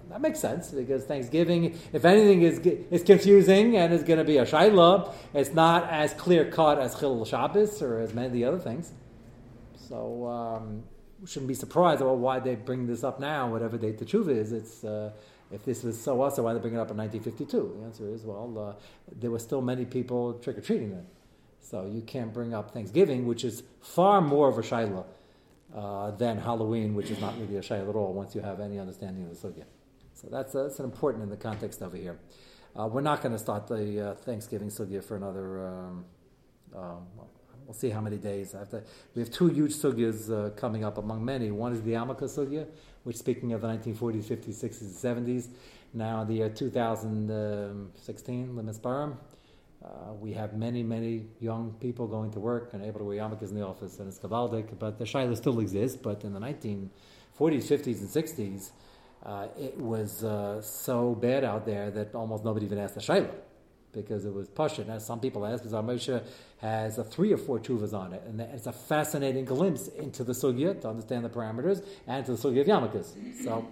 that 0.10 0.22
makes 0.22 0.40
sense 0.40 0.72
because 0.72 1.04
Thanksgiving, 1.04 1.78
if 1.92 2.06
anything, 2.06 2.42
is 2.42 2.60
is 2.60 3.04
confusing 3.04 3.76
and 3.76 3.94
is 3.94 4.04
going 4.04 4.20
to 4.20 4.24
be 4.24 4.38
a 4.38 4.46
shayla. 4.46 5.14
It's 5.34 5.54
not 5.54 5.90
as 5.90 6.14
clear 6.14 6.50
cut 6.50 6.80
as 6.80 6.96
Chilul 6.96 7.28
Shabbos 7.28 7.82
or 7.82 8.00
as 8.00 8.14
many 8.14 8.28
of 8.28 8.34
the 8.34 8.46
other 8.46 8.60
things. 8.60 8.94
So 9.76 10.28
um, 10.28 10.84
we 11.20 11.28
shouldn't 11.28 11.50
be 11.50 11.54
surprised 11.54 12.02
about 12.02 12.18
why 12.18 12.40
they 12.40 12.56
bring 12.56 12.88
this 12.88 13.04
up 13.04 13.20
now, 13.20 13.52
whatever 13.52 13.78
date 13.78 13.98
the 13.98 14.06
tshuva 14.06 14.30
is. 14.30 14.54
It's 14.54 14.84
uh, 14.84 15.12
if 15.52 15.64
this 15.66 15.84
was 15.84 16.00
so 16.00 16.22
also, 16.22 16.44
why 16.44 16.54
they 16.54 16.60
bring 16.60 16.74
it 16.74 16.80
up 16.80 16.92
in 16.92 16.98
1952? 16.98 17.78
The 17.80 17.86
answer 17.86 18.10
is 18.10 18.24
well, 18.24 18.78
uh, 18.78 18.82
there 19.20 19.32
were 19.32 19.40
still 19.40 19.62
many 19.62 19.86
people 19.86 20.34
trick 20.34 20.58
or 20.58 20.62
treating 20.62 20.92
then, 20.92 21.08
so 21.60 21.86
you 21.86 22.02
can't 22.02 22.34
bring 22.34 22.54
up 22.54 22.72
Thanksgiving, 22.72 23.26
which 23.26 23.44
is 23.44 23.64
far 23.82 24.22
more 24.22 24.50
of 24.50 24.58
a 24.58 24.62
shayla. 24.62 25.06
Uh, 25.76 26.12
than 26.12 26.38
Halloween, 26.38 26.96
which 26.96 27.12
is 27.12 27.20
not 27.20 27.38
really 27.38 27.58
a 27.58 27.62
shayla 27.62 27.90
at 27.90 27.96
all 27.96 28.14
once 28.14 28.34
you 28.34 28.40
have 28.40 28.62
any 28.62 28.80
understanding 28.80 29.26
of 29.26 29.30
the 29.30 29.48
sugya. 29.48 29.66
So 30.14 30.30
that's, 30.32 30.56
uh, 30.56 30.64
that's 30.64 30.80
important 30.80 31.24
in 31.24 31.30
the 31.30 31.36
context 31.36 31.82
over 31.82 31.98
here. 31.98 32.18
Uh, 32.74 32.88
we're 32.88 33.02
not 33.02 33.22
going 33.22 33.34
to 33.34 33.38
start 33.38 33.68
the 33.68 34.12
uh, 34.12 34.16
Thanksgiving 34.16 34.70
sugya 34.70 35.04
for 35.04 35.18
another. 35.18 35.68
Um, 35.68 36.06
um, 36.74 37.08
we'll 37.68 37.76
see 37.76 37.90
how 37.90 38.00
many 38.02 38.18
days. 38.18 38.56
We 39.14 39.22
have 39.22 39.30
two 39.30 39.48
huge 39.48 39.74
sugyas 39.74 40.32
uh, 40.32 40.52
coming 40.52 40.86
up 40.86 40.98
among 40.98 41.24
many. 41.26 41.52
One 41.52 41.74
is 41.74 41.82
the 41.84 41.92
Amaka 41.92 42.24
sugya, 42.24 42.66
which, 43.04 43.18
speaking 43.18 43.52
of 43.54 43.62
the 43.62 43.68
1940s, 43.68 44.24
50s, 44.24 44.64
60s, 44.64 45.04
70s, 45.04 45.50
now 45.94 46.24
the 46.24 46.36
year 46.36 46.50
2016, 46.50 48.48
Limis 48.56 48.80
Baram. 48.80 49.18
Uh, 49.84 50.14
we 50.14 50.34
have 50.34 50.54
many, 50.54 50.82
many 50.82 51.28
young 51.40 51.76
people 51.80 52.08
going 52.08 52.32
to 52.32 52.40
work 52.40 52.74
and 52.74 52.84
able 52.84 53.00
to 53.00 53.06
wear 53.06 53.18
yarmulkes 53.18 53.50
in 53.50 53.56
the 53.56 53.64
office, 53.66 54.00
and 54.00 54.08
it's 54.08 54.18
kavaldik. 54.18 54.80
But 54.80 54.98
the 54.98 55.06
shaila 55.06 55.38
still 55.38 55.60
exists. 55.60 55.98
But 55.98 56.24
in 56.24 56.34
the 56.34 56.40
1940s, 56.40 56.90
50s, 57.38 58.00
and 58.00 58.10
60s, 58.10 58.72
uh, 59.24 59.48
it 59.58 59.78
was 59.78 60.24
uh, 60.24 60.62
so 60.62 61.14
bad 61.16 61.44
out 61.44 61.66
there 61.66 61.92
that 61.92 62.16
almost 62.16 62.46
nobody 62.46 62.66
even 62.66 62.78
asked 62.78 62.96
the 62.96 63.02
Shaila 63.02 63.30
because 64.04 64.26
it 64.26 64.34
was 64.34 64.48
Pashut. 64.48 64.88
Now, 64.88 64.98
some 64.98 65.20
people 65.20 65.46
ask 65.46 65.64
because 65.64 65.74
Moshe 65.74 66.24
has 66.62 66.98
a 66.98 67.04
three 67.04 67.34
or 67.34 67.38
four 67.38 67.60
tuvas 67.60 67.94
on 67.94 68.14
it, 68.14 68.24
and 68.28 68.40
it's 68.42 68.68
a 68.68 68.72
fascinating 68.72 69.46
glimpse 69.46 69.88
into 69.88 70.24
the 70.24 70.34
sugya 70.34 70.80
to 70.82 70.90
understand 70.90 71.26
the 71.26 71.30
parameters 71.30 71.84
and 72.08 72.26
to 72.26 72.36
the 72.36 72.38
sugya 72.38 72.62
of 72.62 72.68
Yamakas. 72.68 73.44
So 73.44 73.68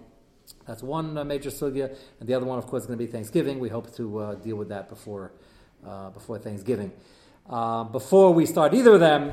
that's 0.68 0.84
one 0.84 1.18
uh, 1.18 1.24
major 1.24 1.50
sugya, 1.50 1.96
and 2.20 2.30
the 2.30 2.34
other 2.34 2.46
one, 2.46 2.58
of 2.58 2.68
course, 2.68 2.84
is 2.84 2.88
going 2.88 3.00
to 3.00 3.06
be 3.06 3.12
Thanksgiving. 3.12 3.60
We 3.60 3.70
hope 3.70 3.96
to 3.96 4.20
uh, 4.20 4.36
deal 4.36 4.56
with 4.56 4.70
that 4.70 4.90
before 4.90 5.32
uh, 5.88 6.10
before 6.10 6.40
Thanksgiving. 6.40 6.92
Uh, 7.48 7.84
before 7.84 8.34
we 8.34 8.46
start 8.46 8.74
either 8.74 8.96
of 8.96 9.00
them, 9.00 9.32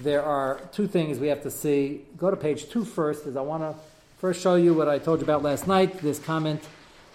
there 0.00 0.22
are 0.22 0.60
two 0.72 0.86
things 0.86 1.18
we 1.18 1.28
have 1.28 1.42
to 1.42 1.50
see. 1.50 2.06
Go 2.16 2.30
to 2.30 2.36
page 2.36 2.70
two 2.70 2.84
first, 2.84 3.20
because 3.20 3.36
I 3.36 3.42
want 3.42 3.62
to 3.62 3.74
First, 4.22 4.40
show 4.40 4.54
you 4.54 4.72
what 4.72 4.88
I 4.88 5.00
told 5.00 5.18
you 5.18 5.24
about 5.24 5.42
last 5.42 5.66
night. 5.66 5.98
This 5.98 6.20
comment 6.20 6.62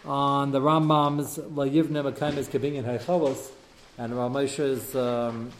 on 0.05 0.51
the 0.51 0.59
Rambam's 0.59 1.37
La 1.37 1.65
Yivne 1.65 2.11
Makaimis 2.11 2.47
Kabinyan 2.47 2.83
Haychalos 2.83 3.51
and 3.97 4.13
Ramesha's 4.13 4.95
um, 4.95 5.51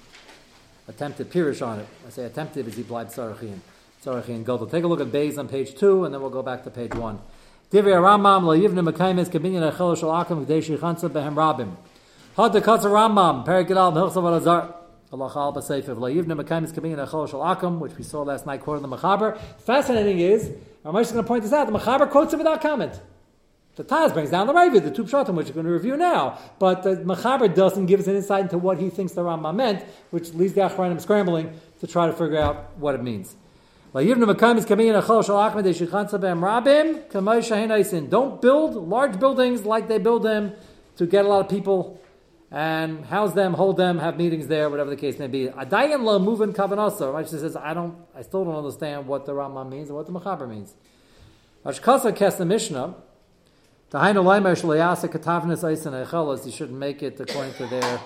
attempted 0.88 1.29
pirish 1.29 1.65
on 1.65 1.79
it. 1.79 1.88
I 2.06 2.10
say 2.10 2.25
attempted 2.25 2.65
because 2.65 2.77
he 2.77 2.84
blind 2.84 3.10
Sarachin. 3.10 3.60
Sarachin 4.03 4.44
Godel. 4.44 4.70
Take 4.70 4.84
a 4.84 4.88
look 4.88 5.01
at 5.01 5.12
Bays 5.12 5.38
on 5.38 5.48
page 5.48 5.75
two, 5.75 6.06
and 6.06 6.13
then 6.13 6.22
we'll 6.22 6.29
go 6.29 6.44
back 6.44 6.63
to 6.63 6.70
page 6.70 6.94
one. 6.94 7.20
Divya 7.72 8.01
Rambam 8.01 8.44
La 8.44 8.53
Yivne 8.53 8.88
Makaimis 8.89 9.29
Kabinyan 9.29 9.72
Haychalos 9.72 10.01
Shalakam 10.01 10.46
Gdeshi 10.46 10.77
Chansa 10.77 11.10
Behem 11.10 11.34
Rabim. 11.34 11.75
Had 12.36 12.53
the 12.53 12.62
Katsa 12.62 12.86
Rambam, 12.86 13.46
Perigidal 13.46 13.94
Hilsav 13.94 14.38
Azar. 14.38 14.74
Allah 15.12 15.29
which 17.79 17.98
we 17.98 18.03
saw 18.03 18.22
last 18.24 18.46
night, 18.46 18.62
quoted 18.62 18.84
in 18.84 18.89
the 18.89 18.98
Mechaber. 18.98 19.39
Fascinating 19.60 20.20
is 20.20 20.44
is 20.44 20.58
going 20.84 21.06
to 21.06 21.24
point 21.24 21.44
this 21.44 21.53
out. 21.53 21.65
The 21.65 21.79
Mechaber 21.79 22.10
quotes 22.10 22.34
it 22.34 22.38
without 22.38 22.62
comment. 22.62 23.00
The 23.77 23.84
Taz 23.84 24.12
brings 24.12 24.31
down 24.31 24.48
the 24.48 24.53
Ravid, 24.53 24.84
the 24.84 24.89
two 24.89 25.03
Pshatim, 25.03 25.36
which 25.36 25.50
we're 25.50 25.53
going 25.53 25.67
to 25.67 25.72
review 25.72 25.96
now. 25.96 26.39
But 26.57 26.81
the 26.81 26.96
Machaber 26.96 27.53
doesn't 27.53 27.86
give 27.86 28.00
us 28.00 28.07
an 28.07 28.15
insight 28.15 28.46
into 28.46 28.57
what 28.57 28.79
he 28.79 28.89
thinks 28.89 29.13
the 29.13 29.22
Rambam 29.22 29.53
meant, 29.53 29.86
which 30.10 30.34
leaves 30.34 30.53
the 30.53 30.62
Achronim 30.62 31.00
scrambling 31.00 31.53
to 31.79 31.86
try 31.86 32.07
to 32.07 32.13
figure 32.13 32.39
out 32.39 32.75
what 32.79 32.96
it 32.96 33.03
means. 33.03 33.36
Don't 33.93 34.07
build 38.41 38.89
large 38.89 39.19
buildings 39.19 39.63
like 39.63 39.88
they 39.88 40.00
build 40.00 40.24
them 40.24 40.53
to 40.96 41.05
get 41.05 41.25
a 41.25 41.27
lot 41.27 41.41
of 41.41 41.50
people 41.50 42.01
and 42.50 43.05
house 43.05 43.34
them, 43.34 43.53
hold 43.53 43.77
them, 43.77 44.00
have 44.00 44.17
meetings 44.17 44.48
there, 44.48 44.72
whatever 44.72 44.89
the 44.89 44.96
case 44.96 45.19
may 45.19 45.27
be. 45.27 45.50
La. 45.50 45.63
Rashi 45.63 47.29
says, 47.29 47.55
I 47.55 47.75
don't, 47.75 47.96
I 48.15 48.24
still 48.24 48.43
don't 48.43 48.55
understand 48.55 49.05
what 49.05 49.27
the 49.27 49.34
Rambam 49.34 49.69
means 49.69 49.89
and 49.89 49.98
what 49.98 50.07
the 50.07 50.13
Machaber 50.13 50.50
means. 50.50 50.74
Ashkasa 51.63 52.17
kes 52.17 52.39
the 52.39 52.46
Mishnah. 52.46 52.96
You 56.46 56.51
shouldn't 56.51 56.77
make 56.77 57.01
it 57.03 57.17
according 57.22 57.53
to 57.53 57.67
their 57.67 58.01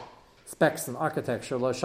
specs 0.46 0.88
and 0.88 0.96
architecture. 0.96 1.58
Which 1.58 1.82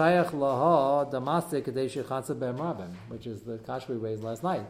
is 3.25 3.41
the 3.41 3.57
kash 3.65 3.87
we 3.87 3.95
raised 3.95 4.23
last 4.23 4.43
night. 4.43 4.61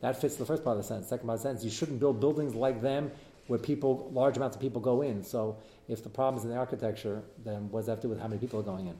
That 0.00 0.20
fits 0.20 0.34
the 0.34 0.44
first 0.44 0.64
part 0.64 0.76
of 0.78 0.82
the 0.82 0.88
sentence. 0.88 1.08
Second 1.10 1.28
part 1.28 1.36
of 1.36 1.42
the 1.42 1.48
sentence, 1.48 1.64
you 1.64 1.70
shouldn't 1.70 2.00
build 2.00 2.18
buildings 2.18 2.56
like 2.56 2.82
them 2.82 3.12
where 3.46 3.60
people, 3.60 4.10
large 4.12 4.36
amounts 4.36 4.56
of 4.56 4.60
people 4.60 4.80
go 4.80 5.02
in. 5.02 5.22
So 5.22 5.58
if 5.86 6.02
the 6.02 6.10
problem 6.10 6.40
is 6.40 6.44
in 6.44 6.50
the 6.50 6.56
architecture, 6.56 7.22
then 7.44 7.70
what 7.70 7.80
does 7.80 7.86
that 7.86 7.92
have 7.92 8.00
to 8.00 8.08
do 8.08 8.10
with 8.10 8.20
how 8.20 8.26
many 8.26 8.40
people 8.40 8.58
are 8.58 8.64
going 8.64 8.88
in? 8.88 8.98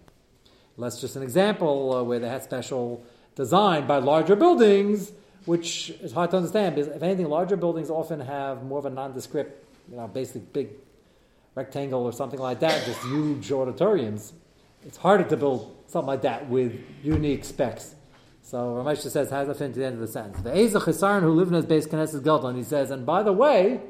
Let's 0.76 1.00
just 1.00 1.16
an 1.16 1.24
example 1.24 1.92
uh, 1.92 2.02
where 2.04 2.20
they 2.20 2.28
had 2.28 2.44
special 2.44 3.04
design 3.34 3.88
by 3.88 3.98
larger 3.98 4.36
buildings, 4.36 5.10
which 5.44 5.90
is 5.90 6.12
hard 6.12 6.30
to 6.30 6.36
understand 6.36 6.76
because 6.76 6.86
if 6.94 7.02
anything, 7.02 7.28
larger 7.28 7.56
buildings 7.56 7.90
often 7.90 8.20
have 8.20 8.62
more 8.62 8.78
of 8.78 8.86
a 8.86 8.90
nondescript, 8.90 9.58
you 9.90 9.96
know, 9.96 10.08
basic 10.08 10.52
big 10.52 10.70
rectangle 11.54 12.02
or 12.02 12.12
something 12.12 12.40
like 12.40 12.60
that, 12.60 12.84
just 12.84 13.00
huge 13.02 13.50
auditoriums. 13.52 14.32
It's 14.86 14.96
harder 14.96 15.24
to 15.24 15.36
build 15.36 15.76
something 15.86 16.06
like 16.06 16.22
that 16.22 16.48
with 16.48 16.80
unique 17.02 17.44
specs. 17.44 17.94
So 18.42 18.58
Ramesh 18.58 19.08
says, 19.08 19.30
has 19.30 19.48
a 19.48 19.54
fin 19.54 19.72
to 19.72 19.78
the 19.78 19.86
end 19.86 19.94
of 19.94 20.00
the 20.00 20.08
sentence. 20.08 20.42
The 20.42 20.56
Eza 20.56 20.80
Chisaran 20.80 21.20
who 21.20 21.30
live 21.30 21.48
in 21.48 21.54
his 21.54 21.66
base 21.66 21.86
Knesset 21.86 22.22
Gelton, 22.22 22.56
he 22.56 22.64
says, 22.64 22.90
and 22.90 23.06
by 23.06 23.22
the 23.22 23.32
way, 23.32 23.80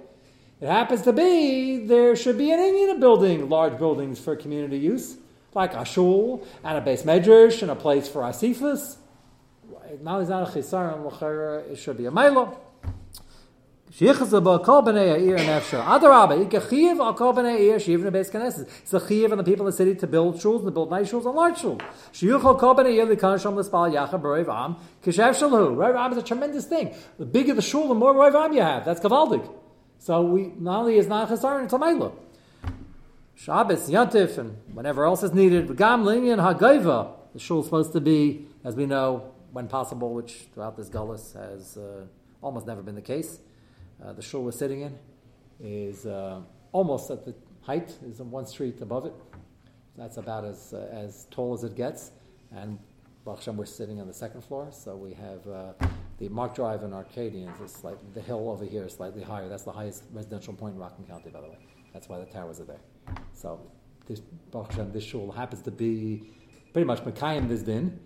it 0.61 0.69
happens 0.69 1.03
to 1.03 1.13
be 1.13 1.79
there 1.87 2.15
should 2.15 2.39
be 2.39 2.53
an 2.53 2.61
Indian 2.61 3.01
building, 3.01 3.49
large 3.49 3.79
buildings 3.79 4.21
for 4.21 4.37
community 4.37 4.79
use, 4.79 5.17
like 5.55 5.75
a 5.75 5.85
shul 5.85 6.47
and 6.63 6.79
a 6.79 6.81
base 6.81 7.03
medrash 7.03 7.63
and 7.63 7.71
a 7.71 7.75
place 7.75 8.09
for 8.09 8.23
asifas. 8.23 8.99
Now 10.03 10.21
he's 10.21 10.29
not 10.29 10.49
a 10.49 10.53
chisaron, 10.53 11.71
it 11.71 11.77
should 11.77 11.97
be 11.97 12.07
a 12.07 12.11
mela. 12.11 12.57
It's 13.95 14.01
a 14.01 14.09
chiv 14.09 14.23
on 16.99 17.15
kol 17.15 17.29
on 17.29 17.45
the 19.37 19.45
people 19.45 19.67
in 19.67 19.71
the 19.71 19.73
city 19.73 19.95
to 19.97 20.07
build 20.07 20.37
shuls 20.37 20.57
and 20.61 20.65
to 20.65 20.71
build 20.71 20.91
nice 20.91 21.13
shuls 21.13 21.27
and 21.27 21.35
large 21.35 21.59
shuls. 21.59 21.83
Sheyuchal 22.15 22.59
kol 22.59 22.75
b'nei 22.75 22.97
eir 22.97 23.07
l'kansham 23.07 23.55
l'spal 23.55 23.93
yacha 23.93 24.19
b'roiv 24.19 24.49
am 24.49 24.77
kishev 25.05 25.35
shalhu. 25.35 25.77
Roiv 25.77 25.95
am 25.95 26.13
is 26.13 26.17
a 26.17 26.23
tremendous 26.23 26.65
thing. 26.65 26.95
The 27.19 27.27
bigger 27.27 27.53
the 27.53 27.61
shul, 27.61 27.89
the 27.89 27.95
more 27.95 28.15
roiv 28.15 28.35
am 28.35 28.55
you 28.55 28.63
have. 28.63 28.87
That's 28.87 28.99
kavaldig. 28.99 29.47
So 29.99 30.23
we 30.23 30.55
not 30.59 30.81
only 30.81 30.97
is 30.97 31.07
not 31.07 31.29
chesaron, 31.29 31.65
it's 31.65 31.75
a 31.75 31.79
meilah. 31.79 32.13
Shabbos, 33.35 33.91
Yantif, 33.91 34.39
and 34.39 34.57
whenever 34.73 35.05
else 35.05 35.23
is 35.23 35.33
needed. 35.35 35.77
Gam 35.77 36.05
linyan 36.05 36.39
hagaiva. 36.39 37.11
The 37.35 37.39
shul 37.39 37.61
is 37.61 37.67
supposed 37.67 37.93
to 37.93 38.01
be, 38.01 38.47
as 38.65 38.75
we 38.75 38.87
know, 38.87 39.35
when 39.53 39.69
possible, 39.69 40.15
which 40.15 40.47
throughout 40.55 40.79
this 40.79 40.89
gullus 40.89 41.35
has 41.35 41.77
uh, 41.77 42.07
almost 42.41 42.67
never 42.67 42.81
been 42.81 42.95
the 42.95 43.03
case. 43.03 43.39
Uh, 44.05 44.13
the 44.13 44.23
shul 44.23 44.43
we're 44.43 44.51
sitting 44.51 44.81
in 44.81 44.99
is 45.61 46.07
uh, 46.07 46.41
almost 46.73 47.11
at 47.11 47.25
the 47.25 47.35
height, 47.61 47.97
is 48.05 48.21
on 48.21 48.31
one 48.31 48.47
street 48.47 48.81
above 48.81 49.07
it. 49.07 49.15
That's 49.97 50.17
about 50.17 50.45
as 50.45 50.73
uh, 50.73 50.89
as 50.91 51.27
tall 51.31 51.55
as 51.55 51.63
it 51.63 51.77
gets, 51.77 52.11
and 52.51 52.79
Baruch 53.25 53.47
we're 53.47 53.65
sitting 53.65 54.01
on 54.01 54.09
the 54.09 54.15
second 54.15 54.43
floor, 54.43 54.69
so 54.73 54.97
we 54.97 55.13
have 55.15 55.47
uh, 55.47 55.73
the 56.19 56.29
Mark 56.29 56.57
Drive 56.57 56.83
and 56.83 56.93
Arcadians 56.93 57.61
is 57.61 57.71
slightly, 57.71 58.05
the 58.15 58.21
hill 58.21 58.51
over 58.51 58.65
here 58.65 58.85
is 58.85 58.95
slightly 58.95 59.23
higher. 59.23 59.49
That's 59.49 59.63
the 59.63 59.73
highest 59.73 60.05
residential 60.13 60.55
point 60.55 60.75
in 60.75 60.81
Rockland 60.81 61.09
County, 61.09 61.31
by 61.31 61.41
the 61.41 61.49
way. 61.49 61.59
That's 61.93 62.09
why 62.09 62.19
the 62.19 62.27
towers 62.27 62.59
are 62.59 62.65
there. 62.65 62.81
So 63.35 63.61
this 64.09 64.21
Baruch 64.51 64.93
this 64.93 65.05
shul 65.05 65.31
happens 65.31 65.63
to 65.63 65.71
be 65.71 66.33
pretty 66.73 66.87
much 66.87 67.05
Mekayim 67.05 67.49
this 67.49 67.63
din. 67.63 68.01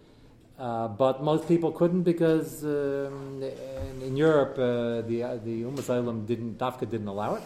Uh, 0.59 0.89
but 0.89 1.23
most 1.23 1.47
people 1.47 1.71
couldn't 1.71 2.03
because 2.03 2.65
um, 2.65 3.43
in, 3.43 4.03
in, 4.03 4.17
Europe 4.17 4.59
uh, 4.59 5.03
the 5.07 5.23
uh, 5.23 5.37
the 5.45 5.65
Umm 5.65 6.25
didn't 6.25 6.57
Dafka 6.59 6.89
didn't 6.89 7.09
allow 7.09 7.35
it. 7.35 7.43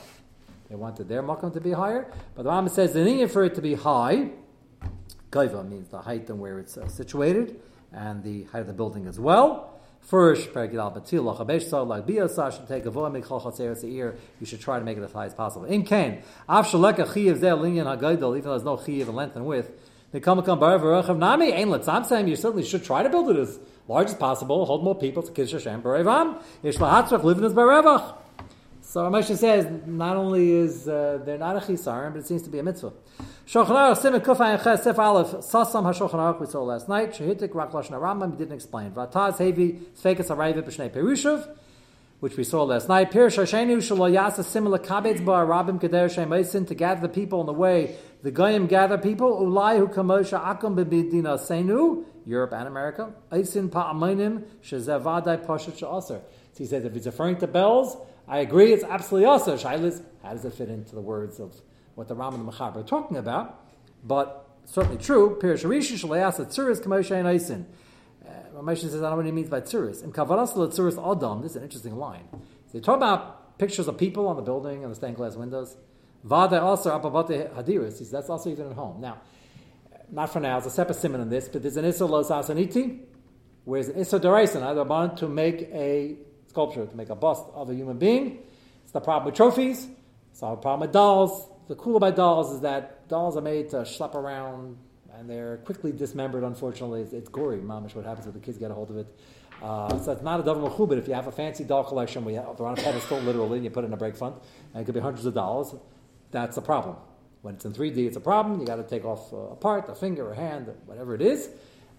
They 0.68 0.76
wanted 0.76 1.08
their 1.08 1.20
makom 1.20 1.52
to 1.54 1.60
be 1.60 1.72
higher. 1.72 2.06
But 2.36 2.44
the 2.44 2.50
Rambam 2.50 2.70
says 2.70 2.92
the 2.92 3.02
thing 3.04 3.26
for 3.26 3.42
it 3.42 3.56
to 3.56 3.62
be 3.62 3.74
high, 3.74 4.30
kaiva 5.32 5.68
means 5.68 5.88
the 5.88 6.00
height 6.02 6.30
and 6.30 6.38
where 6.38 6.60
it's 6.60 6.76
uh, 6.76 6.86
situated, 6.86 7.60
and 7.92 8.22
the 8.22 8.44
height 8.44 8.60
of 8.60 8.68
the 8.68 8.72
building 8.72 9.08
as 9.08 9.18
well. 9.18 9.80
First. 10.00 10.48
You 10.54 10.66
should 14.44 14.60
try 14.60 14.78
to 14.78 14.84
make 14.84 14.96
it 14.98 15.02
as 15.02 15.12
high 15.12 15.26
as 15.26 15.34
possible. 15.34 15.66
In 15.66 15.84
Cain, 15.84 16.22
even 16.48 17.40
though 18.20 18.32
there's 18.32 18.64
no 18.64 18.76
chiyav 18.76 19.08
in 19.08 19.14
length 19.14 19.36
and 19.36 19.46
width. 19.46 19.89
They 20.12 20.20
come 20.20 20.42
come 20.42 20.58
bar 20.58 20.78
nami 20.78 21.52
ein 21.52 21.68
letzamsem. 21.68 22.28
You 22.28 22.36
certainly 22.36 22.64
should 22.64 22.84
try 22.84 23.02
to 23.02 23.08
build 23.08 23.30
it 23.30 23.36
as 23.36 23.58
large 23.86 24.08
as 24.08 24.14
possible, 24.14 24.64
hold 24.66 24.84
more 24.84 24.94
people 24.94 25.22
to 25.22 25.32
Kiddush 25.32 25.52
Hashem, 25.52 25.82
Lahatzrach, 25.82 27.22
live 27.22 27.38
in 27.38 27.44
his 27.44 27.52
Berevach. 27.52 28.16
So 28.82 29.08
Ramesh 29.08 29.36
says, 29.36 29.68
not 29.86 30.16
only 30.16 30.50
is 30.50 30.88
uh, 30.88 31.20
not 31.38 31.54
a 31.54 31.60
chisaron, 31.60 32.12
but 32.12 32.18
it 32.18 32.26
seems 32.26 32.42
to 32.42 32.50
be 32.50 32.58
a 32.58 32.62
mitzvah. 32.64 32.92
Shulchan 33.46 33.68
Aruch, 33.68 33.98
Simon 33.98 34.20
Kufa 34.20 34.42
and 34.42 34.60
Ches, 34.60 34.84
Aleph, 34.84 35.28
Sasam 35.28 35.84
HaShulchan 35.84 36.14
Aruch, 36.14 36.40
we 36.40 36.46
saw 36.46 36.62
last 36.62 36.88
night, 36.88 37.12
Shehitik, 37.12 37.54
Rak 37.54 37.70
Lashon 37.70 37.90
Rambam, 38.00 38.36
didn't 38.36 38.54
explain. 38.54 38.90
Vataz, 38.90 39.36
Hevi, 39.38 39.78
Sfekas 39.94 40.26
Arayvit, 40.26 40.64
B'shnei 40.64 40.90
Perushav, 40.90 41.56
which 42.18 42.36
we 42.36 42.42
saw 42.42 42.64
last 42.64 42.88
night. 42.88 43.12
Pir 43.12 43.28
Shashenu 43.28 43.76
Shalo 43.76 44.10
Yasa 44.12 44.42
similar 44.42 44.78
Kabetz 44.78 45.24
Bar 45.24 45.46
Rabim 45.46 45.80
Kader 45.80 46.08
Shemaisin 46.08 46.66
to 46.66 46.74
gather 46.74 47.00
the 47.00 47.08
people 47.08 47.38
on 47.38 47.46
the 47.46 47.52
way 47.52 47.96
the 48.22 48.30
Goyim 48.30 48.66
gather 48.66 48.98
people. 48.98 49.40
Ulai 49.40 49.78
Hu 49.78 49.88
Kamosha 49.88 50.42
Akum 50.42 50.76
Bebidina 50.76 51.38
Senu 51.38 52.04
Europe 52.26 52.52
and 52.52 52.68
America. 52.68 53.12
Aisin 53.32 53.68
Pa'aminim 53.68 54.44
Shazavadai 54.62 55.44
Pashat 55.46 55.78
Sha'aser. 55.78 56.20
So 56.52 56.58
he 56.58 56.66
says 56.66 56.84
if 56.84 56.92
he's 56.92 57.06
referring 57.06 57.36
to 57.38 57.46
bells, 57.46 57.96
I 58.28 58.38
agree 58.38 58.72
it's 58.72 58.84
absolutely 58.84 59.26
also 59.26 59.56
Shailis. 59.56 60.02
How 60.22 60.32
does 60.32 60.44
it 60.44 60.54
fit 60.54 60.68
into 60.68 60.94
the 60.94 61.00
words 61.00 61.40
of 61.40 61.54
what 61.94 62.08
the 62.08 62.14
Ram 62.14 62.34
and 62.34 62.46
the 62.46 62.52
Mechaber 62.52 62.76
are 62.76 62.82
talking 62.82 63.16
about? 63.16 63.64
But 64.04 64.48
certainly 64.66 64.98
true. 64.98 65.36
Pir 65.40 65.54
Sharishi 65.54 65.98
Shalayasa 65.98 66.46
Tzuris 66.46 66.82
Kamosha 66.82 67.12
and 67.12 67.26
Aisin. 67.26 67.64
Ramesh 68.54 68.78
uh, 68.78 68.88
says, 68.88 68.96
I 68.96 69.00
don't 69.00 69.10
know 69.10 69.16
what 69.16 69.26
he 69.26 69.32
means 69.32 69.48
by 69.48 69.60
tzuris. 69.60 70.02
In 70.04 70.12
Kavaras 70.12 70.54
tzuris 70.54 70.98
adam, 70.98 71.42
this 71.42 71.52
is 71.52 71.56
an 71.56 71.62
interesting 71.62 71.96
line. 71.96 72.24
So 72.30 72.38
they 72.74 72.80
talk 72.80 72.96
about 72.96 73.58
pictures 73.58 73.88
of 73.88 73.98
people 73.98 74.28
on 74.28 74.36
the 74.36 74.42
building 74.42 74.82
and 74.82 74.90
the 74.90 74.96
stained 74.96 75.16
glass 75.16 75.36
windows. 75.36 75.76
Vada 76.22 76.60
also 76.60 76.90
apavate 76.98 77.54
hadiris. 77.54 78.10
That's 78.10 78.28
also 78.28 78.50
even 78.50 78.68
at 78.68 78.74
home. 78.74 79.00
Now, 79.00 79.18
not 80.10 80.32
for 80.32 80.40
now. 80.40 80.60
There's 80.60 80.72
a 80.72 80.76
separate 80.76 80.96
simon 80.96 81.20
on 81.20 81.30
this, 81.30 81.48
but 81.48 81.62
there's 81.62 81.76
an 81.76 81.84
issa 81.84 82.04
los 82.04 82.30
asaniti, 82.30 83.00
whereas 83.64 83.88
an 83.88 83.96
issa 83.96 84.20
deraisin. 84.20 84.62
I 84.62 84.72
wanted 84.82 85.16
to 85.18 85.28
make 85.28 85.62
a 85.72 86.16
sculpture, 86.48 86.86
to 86.86 86.96
make 86.96 87.10
a 87.10 87.14
bust 87.14 87.44
of 87.54 87.70
a 87.70 87.74
human 87.74 87.98
being. 87.98 88.42
It's 88.82 88.92
the 88.92 89.00
problem 89.00 89.26
with 89.26 89.34
trophies. 89.34 89.88
It's 90.30 90.40
the 90.40 90.56
problem 90.56 90.80
with 90.80 90.92
dolls. 90.92 91.48
The 91.68 91.76
cool 91.76 91.96
about 91.96 92.16
dolls 92.16 92.52
is 92.52 92.60
that 92.60 93.08
dolls 93.08 93.36
are 93.36 93.40
made 93.40 93.70
to 93.70 93.76
schlep 93.78 94.14
around 94.14 94.76
and 95.14 95.28
they're 95.28 95.58
quickly 95.58 95.92
dismembered. 95.92 96.42
Unfortunately, 96.42 97.02
it's, 97.02 97.12
it's 97.12 97.28
gory. 97.28 97.58
Mamish, 97.58 97.94
what 97.94 98.04
happens 98.04 98.26
if 98.26 98.32
the 98.32 98.40
kids 98.40 98.58
get 98.58 98.70
a 98.70 98.74
hold 98.74 98.90
of 98.90 98.96
it? 98.96 99.06
Uh, 99.62 99.98
so 99.98 100.12
it's 100.12 100.22
not 100.22 100.40
a 100.40 100.42
davar 100.42 100.88
but 100.88 100.98
if 100.98 101.06
you 101.06 101.14
have 101.14 101.26
a 101.26 101.32
fancy 101.32 101.64
doll 101.64 101.84
collection, 101.84 102.24
we 102.24 102.34
have, 102.34 102.56
they're 102.56 102.66
on 102.66 102.78
a 102.78 102.82
pedestal 102.82 103.18
literally, 103.20 103.58
and 103.58 103.64
you 103.64 103.70
put 103.70 103.84
it 103.84 103.88
in 103.88 103.92
a 103.92 103.96
break 103.96 104.16
fund, 104.16 104.34
and 104.72 104.82
it 104.82 104.84
could 104.86 104.94
be 104.94 105.00
hundreds 105.00 105.26
of 105.26 105.34
dollars. 105.34 105.74
That's 106.30 106.56
a 106.56 106.62
problem. 106.62 106.96
When 107.42 107.54
it's 107.54 107.64
in 107.64 107.72
3D, 107.72 108.06
it's 108.06 108.16
a 108.16 108.20
problem. 108.20 108.60
You 108.60 108.66
got 108.66 108.76
to 108.76 108.82
take 108.82 109.04
off 109.04 109.32
a 109.32 109.56
part, 109.56 109.88
a 109.88 109.94
finger, 109.94 110.30
a 110.30 110.36
hand, 110.36 110.70
whatever 110.86 111.14
it 111.14 111.22
is. 111.22 111.48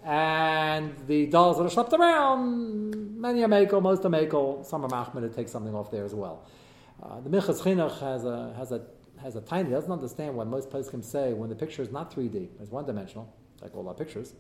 And 0.04 0.96
the 1.08 1.28
dolls 1.28 1.58
that 1.58 1.64
are 1.64 1.84
schlepped 1.84 1.94
around, 1.94 3.20
many 3.20 3.44
are 3.44 3.48
Mako, 3.48 3.82
most 3.82 4.04
are 4.06 4.10
Mako, 4.10 4.64
some 4.64 4.84
are 4.84 4.90
Mahmoud, 4.90 5.24
it 5.24 5.36
takes 5.36 5.52
something 5.52 5.76
off 5.76 5.92
there 5.92 6.06
as 6.06 6.16
well. 6.16 6.44
Uh, 7.02 7.20
the 7.22 7.30
Minchas 7.30 7.62
Chinuch 7.62 8.00
has 8.00 8.26
a, 8.26 8.54
has 8.58 8.72
a 8.72 8.82
has 9.22 9.36
a 9.36 9.42
tiny, 9.42 9.70
doesn't 9.70 9.92
understand 9.92 10.36
what 10.36 10.48
most 10.48 10.72
can 10.72 11.04
say 11.04 11.34
when 11.34 11.50
the 11.50 11.56
picture 11.56 11.82
is 11.82 11.92
not 11.92 12.14
3D, 12.14 12.50
it's 12.60 12.72
one 12.72 12.86
dimensional, 12.86 13.32
like 13.62 13.76
all 13.76 13.88
our 13.88 13.94
pictures, 13.94 14.34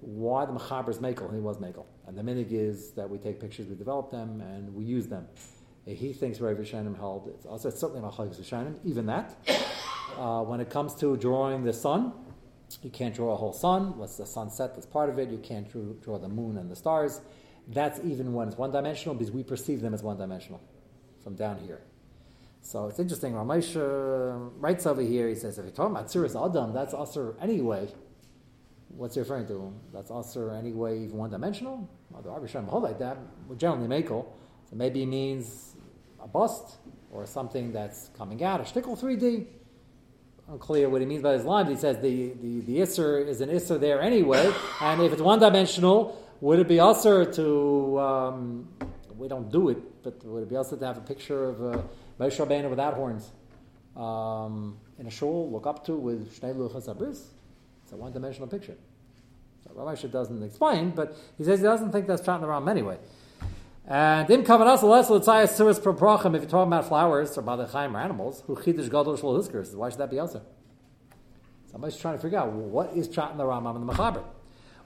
why 0.00 0.44
the 0.44 0.52
Mechaber 0.52 0.88
is 0.88 0.98
Makel, 0.98 1.32
he 1.32 1.40
was 1.40 1.58
Makel. 1.58 1.84
And 2.06 2.16
the 2.16 2.22
minig 2.22 2.52
is 2.52 2.92
that 2.92 3.08
we 3.08 3.18
take 3.18 3.40
pictures, 3.40 3.66
we 3.66 3.74
develop 3.74 4.10
them, 4.10 4.40
and 4.40 4.74
we 4.74 4.84
use 4.84 5.06
them. 5.06 5.26
He 5.86 6.12
thinks 6.12 6.40
Rav 6.40 6.56
Rishonim 6.56 6.96
held, 6.96 7.28
it's 7.28 7.46
also 7.46 7.68
it's 7.68 7.80
certainly 7.80 8.02
not 8.02 8.14
Chagis 8.16 8.40
Rishonim, 8.40 8.76
even 8.84 9.06
that. 9.06 9.36
Uh, 10.16 10.40
when 10.40 10.60
it 10.60 10.70
comes 10.70 10.94
to 10.94 11.14
drawing 11.18 11.62
the 11.62 11.74
sun, 11.74 12.10
you 12.80 12.88
can't 12.88 13.14
draw 13.14 13.34
a 13.34 13.36
whole 13.36 13.52
sun, 13.52 13.92
unless 13.94 14.16
the 14.16 14.24
sunset? 14.24 14.74
that's 14.74 14.86
part 14.86 15.10
of 15.10 15.18
it, 15.18 15.28
you 15.28 15.36
can't 15.36 15.70
draw, 15.70 15.82
draw 16.02 16.18
the 16.18 16.28
moon 16.28 16.56
and 16.56 16.70
the 16.70 16.76
stars. 16.76 17.20
That's 17.68 18.00
even 18.02 18.32
when 18.32 18.48
it's 18.48 18.56
one 18.56 18.70
dimensional 18.70 19.14
because 19.14 19.30
we 19.30 19.42
perceive 19.42 19.82
them 19.82 19.92
as 19.92 20.02
one 20.02 20.16
dimensional 20.16 20.62
from 21.22 21.34
down 21.34 21.58
here. 21.58 21.82
So 22.62 22.86
it's 22.86 22.98
interesting. 22.98 23.34
Ramesh 23.34 23.76
uh, 23.76 24.38
writes 24.58 24.86
over 24.86 25.02
here. 25.02 25.28
He 25.28 25.34
says, 25.34 25.58
if 25.58 25.64
you're 25.64 25.74
talking 25.74 25.96
about 25.96 26.06
Tzuris 26.06 26.34
Adam, 26.34 26.72
that's 26.72 26.94
Asr 26.94 27.34
anyway. 27.42 27.88
What's 28.88 29.16
he 29.16 29.20
referring 29.20 29.46
to? 29.48 29.72
That's 29.92 30.10
Asr 30.10 30.58
anyway, 30.58 31.00
even 31.04 31.18
one 31.18 31.30
dimensional? 31.30 31.88
Well, 32.10 32.22
the 32.22 32.30
Arbisham 32.30 32.66
hold 32.66 32.84
like 32.84 32.98
that. 33.00 33.18
We're 33.46 33.56
generally 33.56 33.86
Makel. 33.86 34.26
So 34.70 34.74
maybe 34.74 35.06
means 35.06 35.75
a 36.26 36.28
bust 36.28 36.76
or 37.12 37.24
something 37.24 37.72
that's 37.72 38.10
coming 38.18 38.42
out, 38.42 38.60
a 38.60 38.64
shtickle 38.64 39.00
3D. 39.00 39.46
Unclear 40.48 40.88
what 40.88 41.00
he 41.00 41.06
means 41.06 41.22
by 41.22 41.32
his 41.32 41.44
line, 41.44 41.64
but 41.64 41.72
he 41.72 41.78
says 41.78 41.96
the, 41.96 42.32
the, 42.40 42.60
the 42.60 42.78
Isser 42.78 43.26
is 43.26 43.40
an 43.40 43.48
Isser 43.48 43.80
there 43.80 44.00
anyway. 44.00 44.52
and 44.80 45.02
if 45.02 45.12
it's 45.12 45.22
one 45.22 45.40
dimensional, 45.40 46.22
would 46.40 46.58
it 46.58 46.68
be 46.68 46.76
Asr 46.76 47.34
to, 47.34 47.98
um, 47.98 48.68
we 49.16 49.26
don't 49.26 49.50
do 49.50 49.70
it, 49.70 50.02
but 50.04 50.24
would 50.24 50.44
it 50.44 50.48
be 50.48 50.54
Asr 50.54 50.78
to 50.78 50.86
have 50.86 50.98
a 50.98 51.00
picture 51.00 51.48
of 51.48 51.60
a 51.62 51.84
Moshe 52.20 52.38
Rabbeinu 52.38 52.70
without 52.70 52.94
horns 52.94 53.30
um, 53.96 54.76
in 54.98 55.06
a 55.06 55.10
shul, 55.10 55.50
look 55.50 55.66
up 55.66 55.84
to 55.86 55.96
with 55.96 56.38
Shnei 56.38 56.54
Luchas 56.54 56.88
Abris. 56.88 57.22
It's 57.82 57.92
a 57.92 57.96
one-dimensional 57.96 58.48
picture. 58.48 58.76
So 59.64 59.70
Ramesh 59.74 60.10
doesn't 60.10 60.42
explain, 60.42 60.90
but 60.90 61.16
he 61.38 61.44
says 61.44 61.60
he 61.60 61.64
doesn't 61.64 61.92
think 61.92 62.06
that's 62.06 62.22
the 62.22 62.38
Ram 62.38 62.68
anyway. 62.68 62.98
And 63.88 64.28
in 64.30 64.42
Kavanas 64.42 64.82
less 64.82 65.08
l'tzayas 65.08 65.56
suris 65.56 65.78
proprachim, 65.78 66.34
if 66.34 66.42
you're 66.42 66.50
talking 66.50 66.72
about 66.72 66.88
flowers 66.88 67.38
or 67.38 67.42
balechayim 67.42 67.94
or 67.94 67.98
animals, 67.98 68.42
who 68.46 68.56
chidish 68.56 68.90
gadol 68.90 69.16
shlo 69.16 69.74
why 69.74 69.90
should 69.90 69.98
that 70.00 70.10
be 70.10 70.18
also? 70.18 70.42
Somebody's 71.70 71.96
trying 71.96 72.16
to 72.16 72.20
figure 72.20 72.38
out 72.38 72.50
what 72.50 72.96
is 72.96 73.12
shot 73.12 73.30
in 73.30 73.38
the 73.38 73.44
Rambam 73.44 73.76
and 73.76 73.88
the 73.88 73.92
Mechaber. 73.92 74.24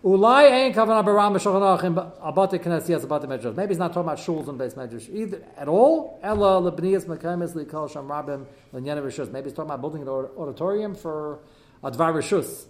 Ulai 0.05 0.51
ain't 0.51 0.75
kavanah 0.75 1.05
baram 1.05 1.35
b'shulchan 1.35 1.95
abate 2.23 2.63
knesias 2.63 3.05
abate 3.05 3.29
medrash. 3.29 3.55
Maybe 3.55 3.69
he's 3.69 3.79
not 3.79 3.95
talking 3.95 4.09
about 4.09 4.19
shuls 4.19 4.49
and 4.49 4.59
base 4.59 4.75
medrash 4.75 5.09
either 5.15 5.45
at 5.57 5.69
all. 5.69 6.19
Ella 6.23 6.61
lebniyas 6.71 7.07
mekaymes 7.07 7.55
likol 7.55 7.91
sham 7.91 8.09
rabim 8.09 8.47
rishus. 8.75 9.31
Maybe 9.31 9.45
he's 9.49 9.55
talking 9.55 9.71
about 9.71 9.81
building 9.81 10.03
an 10.03 10.09
auditorium 10.09 10.95
for 10.95 11.41
advar 11.83 12.13
rishus. 12.13 12.67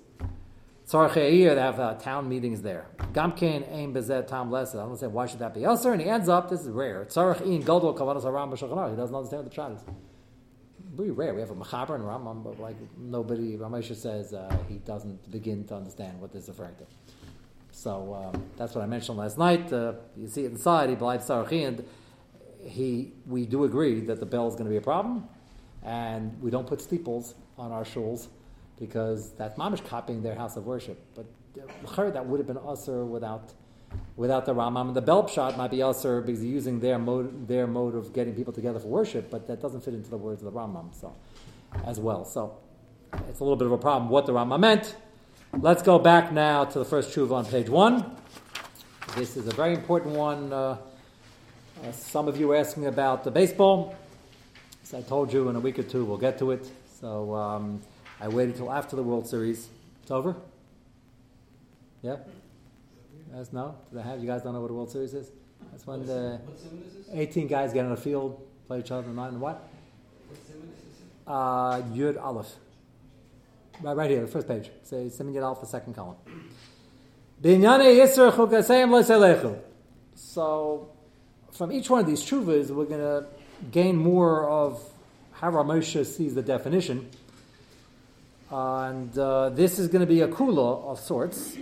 Tzarcheir, 0.90 1.55
they 1.55 1.61
have 1.61 1.79
uh, 1.79 1.94
town 1.94 2.29
meetings 2.29 2.62
there. 2.62 2.87
Gamkein 3.12 3.64
aim 3.70 3.94
bezet 3.94 4.26
tam 4.26 4.50
lesa. 4.50 4.79
I 4.79 4.87
don't 4.87 4.96
say 4.96 5.07
why 5.07 5.26
should 5.26 5.38
that 5.38 5.55
be 5.55 5.62
elsewhere, 5.62 5.92
and 5.92 6.03
he 6.03 6.09
ends 6.09 6.29
up. 6.29 6.50
This 6.50 6.62
is 6.62 6.68
rare. 6.68 7.05
Tzarech 7.05 7.42
in 7.42 7.61
gadol 7.61 7.94
kavanas 7.96 8.24
haram 8.24 8.50
b'shulchan 8.50 8.90
He 8.90 8.96
doesn't 8.96 9.14
understand 9.14 9.44
what 9.44 9.55
the 9.55 9.57
pshat 9.57 9.76
is. 9.76 9.85
Very 10.96 11.12
rare. 11.12 11.33
We 11.33 11.40
have 11.42 11.53
a 11.53 11.55
mechaber 11.55 11.94
and 11.94 12.03
Rambam, 12.03 12.42
but 12.42 12.59
like 12.59 12.74
nobody. 12.98 13.57
Ramesha 13.57 13.94
says 13.94 14.35
uh, 14.35 14.57
he 14.68 14.79
doesn't 14.79 15.31
begin 15.31 15.64
to 15.68 15.76
understand 15.76 16.20
what 16.20 16.33
this 16.33 16.44
is 16.44 16.48
referring 16.48 16.74
to. 16.76 16.87
So 17.70 18.33
um, 18.35 18.44
that's 18.57 18.74
what 18.74 18.83
I 18.83 18.88
mentioned 18.88 19.16
last 19.16 19.38
night. 19.38 19.72
Uh, 19.72 19.92
you 20.16 20.26
see 20.26 20.44
it 20.44 20.50
inside. 20.50 20.88
He 20.90 20.96
belies 20.96 21.20
Sarachi, 21.20 21.68
and 21.68 21.85
he 22.64 23.12
we 23.26 23.46
do 23.46 23.62
agree 23.62 24.00
that 24.00 24.18
the 24.18 24.26
bell 24.26 24.48
is 24.48 24.55
going 24.55 24.64
to 24.64 24.70
be 24.70 24.79
a 24.79 24.81
problem, 24.81 25.29
and 25.85 26.42
we 26.42 26.50
don't 26.50 26.66
put 26.66 26.81
steeples 26.81 27.37
on 27.57 27.70
our 27.70 27.85
shuls 27.85 28.26
because 28.81 29.33
that's 29.35 29.57
mamish 29.59 29.87
copying 29.87 30.23
their 30.23 30.35
house 30.35 30.57
of 30.57 30.66
worship. 30.66 30.99
But 31.14 31.27
that 31.55 32.27
would 32.27 32.40
have 32.40 32.47
been 32.47 32.59
usher 32.59 33.05
without 33.05 33.53
without 34.16 34.47
the 34.47 34.55
Ramam. 34.55 34.88
And 34.88 34.97
the 34.97 35.03
bell 35.03 35.29
shot 35.29 35.57
might 35.57 35.71
be 35.71 35.83
usher 35.83 36.21
because 36.21 36.40
he's 36.40 36.51
using 36.51 36.81
their 36.81 36.99
mode 36.99 37.47
their 37.47 37.66
mode 37.66 37.95
of 37.95 38.12
getting 38.12 38.35
people 38.35 38.53
together 38.53 38.81
for 38.81 38.88
worship, 38.88 39.31
but 39.31 39.47
that 39.47 39.61
doesn't 39.61 39.85
fit 39.85 39.95
into 39.95 40.11
the 40.11 40.19
words 40.19 40.43
of 40.43 40.53
the 40.53 40.59
Ramam. 40.59 40.95
So 40.99 41.14
as 41.85 42.01
well, 42.01 42.25
so 42.25 42.57
it's 43.29 43.40
a 43.40 43.45
little 43.45 43.57
bit 43.57 43.66
of 43.66 43.73
a 43.73 43.79
problem 43.79 44.11
what 44.11 44.27
the 44.27 44.33
Rambam 44.33 44.61
meant. 44.61 44.97
Let's 45.53 45.83
go 45.83 45.99
back 45.99 46.33
now 46.33 46.64
to 46.64 46.79
the 46.79 46.85
first 46.85 47.14
tshuva 47.14 47.33
on 47.33 47.45
page 47.45 47.69
one. 47.69 48.16
This 49.16 49.37
is 49.37 49.49
a 49.49 49.53
very 49.53 49.75
important 49.75 50.14
one. 50.14 50.53
Uh, 50.53 50.79
uh, 51.83 51.93
some 51.93 52.29
of 52.29 52.38
you 52.38 52.47
were 52.49 52.57
asking 52.57 52.87
about 52.87 53.25
the 53.25 53.31
baseball. 53.31 53.97
As 54.85 54.95
I 54.95 55.03
told 55.03 55.33
you, 55.33 55.49
in 55.49 55.57
a 55.57 55.61
week 55.61 55.79
or 55.79 55.83
two 55.83 56.05
we'll 56.05 56.19
get 56.19 56.38
to 56.38 56.53
it. 56.53 56.71
So 57.01 57.35
um, 57.35 57.83
I 58.20 58.28
waited 58.28 58.54
until 58.54 58.70
after 58.70 58.96
the 58.96 59.02
World 59.02 59.26
Series. 59.26 59.68
It's 60.02 60.11
over. 60.11 60.37
Yeah. 62.02 62.16
Yes. 63.35 63.52
No. 63.52 63.76
Do 63.90 63.96
they 63.96 64.02
have? 64.02 64.20
You 64.20 64.26
guys 64.26 64.42
don't 64.42 64.52
know 64.52 64.61
what 64.61 64.70
a 64.70 64.74
World 64.74 64.90
Series 64.90 65.14
is? 65.14 65.30
That's 65.70 65.87
when 65.87 66.04
the 66.04 66.40
18 67.12 67.46
guys 67.46 67.72
get 67.72 67.85
on 67.85 67.90
the 67.90 68.00
field, 68.00 68.40
play 68.66 68.80
each 68.80 68.90
other, 68.90 69.09
and 69.09 69.40
what? 69.40 69.68
Uh, 71.26 71.80
Yud 71.83 72.20
Aleph. 72.20 72.54
Right, 73.83 73.96
right 73.96 74.11
here, 74.11 74.20
the 74.20 74.26
first 74.26 74.48
page. 74.48 74.70
Say 74.83 75.06
Siman 75.06 75.33
Yad 75.33 75.42
Alpha, 75.42 75.64
second 75.64 75.94
column. 75.94 76.16
So, 80.14 80.90
from 81.52 81.72
each 81.72 81.88
one 81.88 82.00
of 82.00 82.06
these 82.06 82.20
chuvas, 82.22 82.70
we're 82.70 82.85
going 82.85 83.00
to 83.00 83.26
gain 83.70 83.96
more 83.96 84.48
of 84.48 84.83
how 85.33 85.50
Ramosha 85.50 86.04
sees 86.04 86.35
the 86.35 86.42
definition. 86.42 87.09
And 88.51 89.17
uh, 89.17 89.51
this 89.51 89.79
is 89.79 89.89
going 89.89 90.01
to 90.01 90.07
be 90.07 90.21
a 90.23 90.29
kula 90.29 90.85
of 90.85 90.99
sorts, 90.99 91.57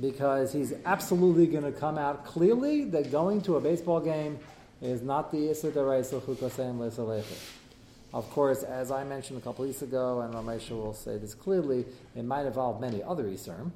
because 0.00 0.52
he's 0.52 0.72
absolutely 0.84 1.46
going 1.46 1.64
to 1.64 1.72
come 1.72 1.98
out 1.98 2.24
clearly 2.24 2.84
that 2.86 3.10
going 3.10 3.40
to 3.42 3.56
a 3.56 3.60
baseball 3.60 4.00
game 4.00 4.38
is 4.80 5.02
not 5.02 5.32
the 5.32 5.38
Isser 5.38 5.72
Daraisa 5.72 6.20
Chukasem 6.20 6.78
Lesalecha. 6.78 7.54
Of 8.14 8.30
course, 8.30 8.62
as 8.62 8.90
I 8.90 9.04
mentioned 9.04 9.38
a 9.38 9.42
couple 9.42 9.66
weeks 9.66 9.82
ago, 9.82 10.20
and 10.20 10.32
Ramesha 10.32 10.70
will 10.70 10.94
say 10.94 11.18
this 11.18 11.34
clearly, 11.34 11.84
it 12.14 12.24
might 12.24 12.46
involve 12.46 12.80
many 12.80 13.02
other 13.02 13.24
Isurim. 13.24 13.72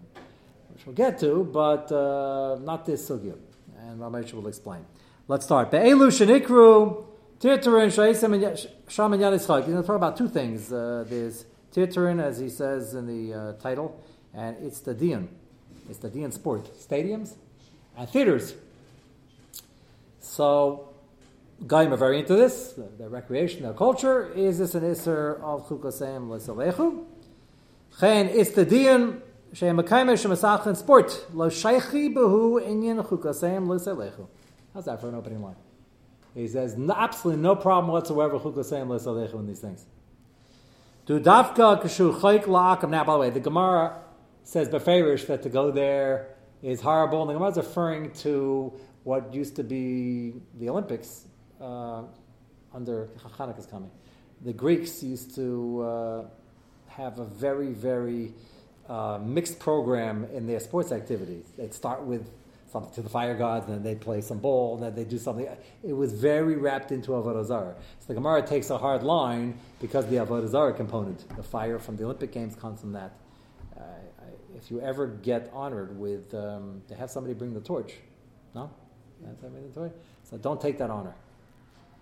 which 0.73 0.87
we'll 0.87 0.95
get 0.95 1.19
to, 1.21 1.45
but 1.45 1.91
uh, 1.93 2.59
not 2.63 2.87
this 2.87 3.09
sugya. 3.09 3.37
And 3.79 4.01
Ramesh 4.01 4.33
will 4.33 4.49
explain. 4.49 4.85
Let's 5.29 5.45
start. 5.45 5.71
Be'elu 5.71 6.09
shenikru 6.09 7.05
tirtarin 7.41 7.91
shaisim 7.91 8.69
sham 8.89 9.13
and 9.13 9.23
yanis 9.23 9.47
chag. 9.47 9.65
He's 9.65 9.73
going 9.73 9.83
to 9.83 9.87
talk 9.87 9.97
about 9.97 10.17
two 10.17 10.29
things. 10.29 10.73
Uh, 10.73 11.05
there's 11.09 11.45
tirtarin, 11.75 12.23
as 12.23 12.39
he 12.39 12.49
says 12.49 12.95
in 12.95 13.07
the 13.07 13.35
uh, 13.35 13.53
title, 13.55 14.03
and 14.35 14.57
it's 14.63 14.81
the 14.81 14.95
dian. 14.95 15.29
It's 15.89 15.99
the 15.99 16.11
dian 16.11 16.33
sport. 16.33 16.75
Stadiums 16.79 17.35
and 17.97 18.09
theaters. 18.09 18.55
So, 20.21 20.93
Gaim 21.67 21.93
are 21.93 21.97
very 21.97 22.19
into 22.19 22.35
this. 22.35 22.73
The, 22.73 22.89
the 22.99 23.09
recreation, 23.09 23.63
their 23.63 23.73
culture. 23.73 24.33
Is 24.33 24.59
this 24.59 24.75
an 24.75 24.85
iser 24.85 25.41
of 25.43 25.69
chukasem 25.69 26.29
l'salechu? 26.29 27.05
Chen 28.01 28.29
is 28.29 28.53
the 28.53 28.65
dian 28.65 29.23
shem 29.53 29.77
mekayme 29.77 30.21
shem 30.21 30.31
asachin 30.31 30.77
sport 30.77 31.27
lo 31.33 31.49
behu 31.49 32.61
inyan 32.67 33.07
chukasem 33.07 33.69
l'salechu. 33.69 34.27
How's 34.75 34.87
that 34.87 35.01
for 35.01 35.09
an 35.09 35.15
opening 35.15 35.43
line? 35.43 35.57
He 36.35 36.49
says 36.49 36.77
absolutely 36.97 37.43
no 37.43 37.55
problem 37.55 37.93
whatsoever 37.93 38.39
chukasem 38.39 38.89
l'salechu 38.89 39.35
in 39.35 39.47
these 39.47 39.61
things. 39.61 39.87
Do 41.05 41.19
dafka 41.19 41.83
kashu 41.83 42.21
chayk 42.21 42.45
la'akam. 42.45 42.91
Now, 42.91 43.03
by 43.03 43.15
the 43.15 43.19
way, 43.19 43.31
the 43.31 43.41
Gemara 43.41 43.99
says 44.45 44.69
beferish 44.69 45.27
that 45.27 45.43
to 45.43 45.49
go 45.49 45.73
there 45.73 46.29
is 46.63 46.81
horrible. 46.81 47.23
And 47.23 47.31
the 47.31 47.35
Gemara 47.35 47.51
is 47.51 47.57
referring 47.57 48.13
to 48.27 48.73
what 49.03 49.35
used 49.35 49.57
to 49.57 49.65
be 49.65 50.35
the 50.61 50.69
Olympics 50.69 51.27
uh, 51.61 52.03
under 52.73 53.09
Hanukkah's 53.37 53.67
coming. 53.67 53.91
The 54.45 54.53
Greeks 54.53 55.03
used 55.03 55.35
to 55.35 55.83
uh, 55.83 56.25
have 56.87 57.19
a 57.19 57.25
very, 57.25 57.73
very 57.73 58.33
uh, 58.89 59.19
mixed 59.21 59.59
program 59.59 60.29
in 60.33 60.47
their 60.47 60.61
sports 60.61 60.93
activities. 60.93 61.47
They'd 61.57 61.75
start 61.75 62.05
with 62.05 62.31
to 62.95 63.03
the 63.03 63.09
fire 63.09 63.35
gods, 63.37 63.67
and 63.67 63.75
then 63.75 63.83
they'd 63.83 64.01
play 64.01 64.21
some 64.21 64.39
ball, 64.39 64.75
and 64.75 64.83
then 64.83 64.95
they'd 64.95 65.09
do 65.09 65.19
something. 65.19 65.47
It 65.83 65.93
was 65.93 66.13
very 66.13 66.57
wrapped 66.57 66.93
into 66.93 67.13
Avodah 67.13 67.45
Zarah. 67.45 67.75
So 68.01 68.07
the 68.09 68.15
Gemara 68.15 68.47
takes 68.47 68.71
a 68.71 68.79
hard 68.79 69.03
line 69.03 69.59
because 69.81 70.07
the 70.07 70.17
Avodah 70.17 70.49
Zarah 70.49 70.73
component, 70.73 71.29
the 71.37 71.43
fire 71.43 71.79
from 71.79 71.97
the 71.97 72.05
Olympic 72.05 72.33
Games 72.33 72.55
comes 72.55 72.81
from 72.81 72.93
that. 72.93 73.13
Uh, 73.77 73.83
if 74.57 74.71
you 74.71 74.81
ever 74.81 75.07
get 75.07 75.51
honored 75.53 75.99
with, 75.99 76.33
um, 76.35 76.83
to 76.89 76.95
have 76.95 77.11
somebody 77.11 77.35
bring 77.35 77.55
the 77.55 77.61
torch, 77.61 77.95
no? 78.55 78.71
That's 79.23 79.41
the 79.41 79.81
torch? 79.81 79.93
So 80.25 80.37
don't 80.37 80.61
take 80.61 80.79
that 80.79 80.91
honor. 80.91 81.15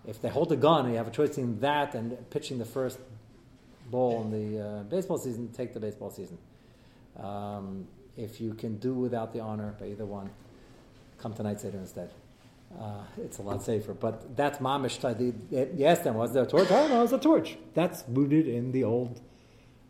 If 0.05 0.21
they 0.21 0.29
hold 0.29 0.51
a 0.51 0.55
gun 0.55 0.85
and 0.85 0.91
you 0.93 0.97
have 0.97 1.07
a 1.07 1.11
choice 1.11 1.29
between 1.29 1.59
that 1.59 1.93
and 1.93 2.29
pitching 2.29 2.57
the 2.57 2.65
first 2.65 2.97
ball 3.89 4.21
in 4.23 4.31
the 4.31 4.65
uh, 4.65 4.83
baseball 4.83 5.17
season, 5.17 5.49
take 5.49 5.73
the 5.73 5.79
baseball 5.79 6.09
season. 6.09 6.37
Um, 7.19 7.87
if 8.17 8.41
you 8.41 8.53
can 8.53 8.77
do 8.77 8.93
without 8.93 9.33
the 9.33 9.39
honor 9.41 9.75
by 9.79 9.87
either 9.87 10.05
one, 10.05 10.29
come 11.21 11.33
to 11.33 11.43
night 11.43 11.59
Seder 11.61 11.77
instead. 11.77 12.11
Uh, 12.79 13.03
it's 13.17 13.37
a 13.39 13.41
lot 13.41 13.61
safer. 13.61 13.93
But 13.93 14.35
that's 14.35 14.59
mamish. 14.59 14.97
You 15.77 15.85
asked 15.85 16.03
them, 16.03 16.15
was 16.15 16.33
there 16.33 16.43
a 16.43 16.47
torch? 16.47 16.67
Oh, 16.71 16.87
no, 16.87 16.99
it 16.99 17.01
was 17.01 17.13
a 17.13 17.17
torch. 17.17 17.57
That's 17.73 18.03
rooted 18.07 18.47
in 18.47 18.71
the 18.71 18.83
old 18.83 19.21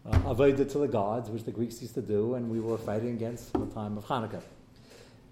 uh, 0.06 0.18
avodah 0.20 0.70
to 0.72 0.78
the 0.80 0.88
gods, 0.88 1.30
which 1.30 1.44
the 1.44 1.52
Greeks 1.52 1.82
used 1.82 1.94
to 1.94 2.02
do, 2.02 2.34
and 2.36 2.50
we 2.50 2.60
were 2.60 2.78
fighting 2.78 3.10
against 3.10 3.54
the 3.54 3.68
time 3.68 3.98
of 3.98 4.06
Hanukkah. 4.06 4.42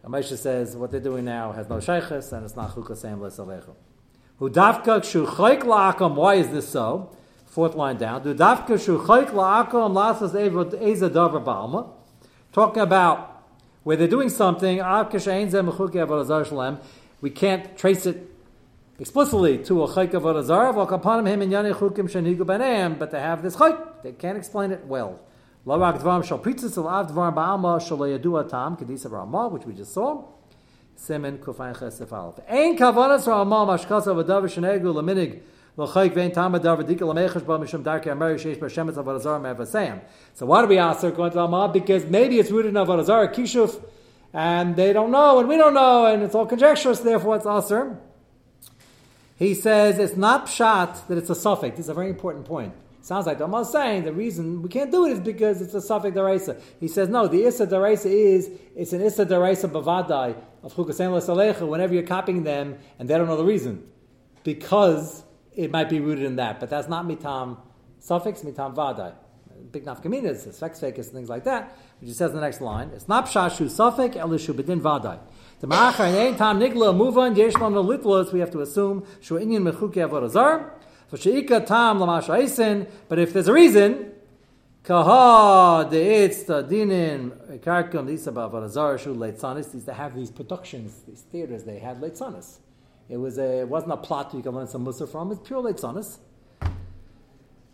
Moshe 0.05 0.37
says 0.37 0.75
what 0.75 0.91
they're 0.91 0.99
doing 0.99 1.25
now 1.25 1.51
has 1.51 1.67
no 1.69 1.79
shaykhs, 1.79 2.31
and 2.31 2.45
it's 2.45 2.55
not 2.55 2.73
chukasem 2.73 3.19
lesalechu. 3.19 3.75
Who 4.37 4.49
dafka 4.49 5.01
shuchayk 5.01 5.61
la'akam. 5.61 6.15
Why 6.15 6.35
is 6.35 6.49
this 6.49 6.69
so? 6.69 7.15
Fourth 7.45 7.75
line 7.75 7.97
down. 7.97 8.23
Do 8.23 8.33
dafka 8.33 8.77
shuchayk 8.77 9.31
la'akam 9.31 9.93
lasas 9.93 10.33
eza 10.81 11.09
davar 11.09 11.43
balma. 11.43 11.91
Talking 12.53 12.81
about 12.81 13.28
where 13.89 13.97
they're 13.97 14.07
doing 14.07 14.29
something. 14.29 14.79
Ah, 14.81 15.09
we 17.21 17.29
can't 17.31 17.75
trace 17.75 18.05
it 18.05 18.31
explicitly 18.99 19.57
to 19.57 19.83
a 19.83 19.87
chayk 19.87 20.13
of 20.13 20.21
Arazar, 20.21 21.27
him 21.27 21.41
in 21.41 21.49
yani 21.49 21.73
chukim 21.73 22.07
shenigu 22.07 22.41
baneim, 22.41 22.99
but 22.99 23.09
they 23.09 23.19
have 23.19 23.41
this 23.41 23.55
chayk. 23.55 24.03
They 24.03 24.11
can't 24.11 24.37
explain 24.37 24.69
it 24.69 24.85
well. 24.85 25.19
Which 25.63 25.79
we 29.65 29.73
just 29.73 29.91
saw. 29.91 30.23
Simen 30.95 31.39
kufayin 31.39 31.75
chesef 31.75 32.11
alf. 32.11 32.39
Ein 32.47 32.77
kavanas 32.77 33.25
Ramah 33.25 33.65
mashkasa 33.65 34.13
v'dav 34.13 34.43
shenegu 34.43 34.93
laminig 34.93 35.41
So 35.79 35.85
why 40.45 40.61
do 40.61 40.67
we 40.67 40.77
ask 40.77 41.01
going 41.01 41.31
to 41.31 41.37
Ramah? 41.37 41.69
Because 41.71 42.05
maybe 42.05 42.39
it's 42.39 42.51
rooted 42.51 42.69
in 42.69 42.75
Arazar, 42.75 43.33
kishuf, 43.33 43.81
and 44.33 44.75
they 44.75 44.91
don't 44.91 45.11
know, 45.11 45.39
and 45.39 45.47
we 45.47 45.55
don't 45.55 45.73
know, 45.73 46.05
and 46.05 46.21
it's 46.21 46.35
all 46.35 46.45
conjecturous, 46.45 46.99
therefore 46.99 47.37
it's 47.37 47.45
aser. 47.45 47.97
He 49.37 49.53
says 49.53 49.99
it's 49.99 50.17
not 50.17 50.47
pshat 50.47 51.07
that 51.07 51.17
it's 51.17 51.29
a 51.29 51.35
suffix. 51.35 51.77
This 51.77 51.85
is 51.85 51.89
a 51.89 51.93
very 51.93 52.09
important 52.09 52.45
point. 52.45 52.73
Sounds 53.01 53.25
like 53.25 53.39
is 53.39 53.71
saying 53.71 54.03
the 54.03 54.11
reason 54.11 54.61
we 54.61 54.67
can't 54.67 54.91
do 54.91 55.05
it 55.05 55.13
is 55.13 55.21
because 55.21 55.61
it's 55.61 55.73
a 55.73 55.81
suffix 55.81 56.15
deraisa. 56.15 56.61
He 56.81 56.89
says 56.89 57.07
no. 57.07 57.27
The 57.27 57.45
issa 57.45 57.65
deraisa 57.65 58.07
is 58.07 58.51
it's 58.75 58.91
an 58.91 59.01
issa 59.01 59.25
deraisa 59.25 59.71
bavadai 59.71 60.35
of 60.61 60.73
chukasen 60.73 61.15
l'salecha. 61.15 61.65
Whenever 61.65 61.93
you're 61.93 62.03
copying 62.03 62.43
them 62.43 62.77
and 62.99 63.09
they 63.09 63.17
don't 63.17 63.27
know 63.27 63.37
the 63.37 63.45
reason, 63.45 63.87
because 64.43 65.23
it 65.59 65.71
might 65.71 65.89
be 65.89 65.99
rooted 65.99 66.23
in 66.23 66.37
that. 66.37 66.59
But 66.61 66.69
that's 66.69 66.87
not 66.87 67.05
mitam 67.05 67.57
suffix 67.99 68.43
mitam 68.43 68.73
vadai. 68.73 69.13
Big 69.73 69.83
nafkaminas, 69.83 70.53
sex 70.53 70.79
fakis, 70.79 71.07
and 71.07 71.11
things 71.11 71.27
like 71.27 71.43
that. 71.43 71.77
Which 71.99 72.07
he 72.07 72.13
says 72.13 72.29
in 72.31 72.37
the 72.37 72.41
next 72.41 72.61
line. 72.61 72.91
It's 72.93 73.09
not 73.09 73.25
pshashu 73.25 73.69
suffix 73.69 74.15
elishu 74.15 74.53
bedin 74.53 74.79
vadai. 74.79 75.19
The 75.59 75.67
ma'achar 75.67 76.29
and 76.29 76.37
time 76.37 76.61
nigla 76.61 76.95
move 76.95 77.17
on 77.17 77.35
yeshlam 77.35 77.73
no 77.73 77.83
litlos. 77.83 78.31
We 78.31 78.39
have 78.39 78.51
to 78.51 78.61
assume 78.61 79.05
shu 79.19 79.35
inyan 79.35 79.69
mechuki 79.69 79.95
avorazar. 79.95 80.71
For 81.09 81.17
sheika 81.17 81.65
tam 81.65 81.99
lamash 81.99 82.87
But 83.09 83.19
if 83.19 83.33
there's 83.33 83.49
a 83.49 83.53
reason, 83.53 84.13
kaha 84.85 85.91
deitz 85.91 86.45
the 86.45 86.63
dinin 86.63 87.59
karkum 87.59 88.05
lisa 88.05 88.31
bavorazar 88.31 88.97
shu 88.97 89.13
leitzanis. 89.13 89.73
These 89.73 89.83
to 89.83 89.93
have 89.93 90.15
these 90.15 90.31
productions, 90.31 91.03
these 91.05 91.23
theaters. 91.23 91.65
They 91.65 91.79
had 91.79 91.99
leitzanis. 91.99 92.59
It 93.09 93.17
was 93.17 93.37
a 93.37 93.61
it 93.61 93.67
wasn't 93.67 93.93
a 93.93 93.97
plot 93.97 94.33
you 94.33 94.41
can 94.41 94.53
learn 94.53 94.67
some 94.67 94.83
musa 94.83 95.07
from. 95.07 95.31
It's 95.31 95.47
pure 95.47 95.61
leitzanis. 95.63 96.19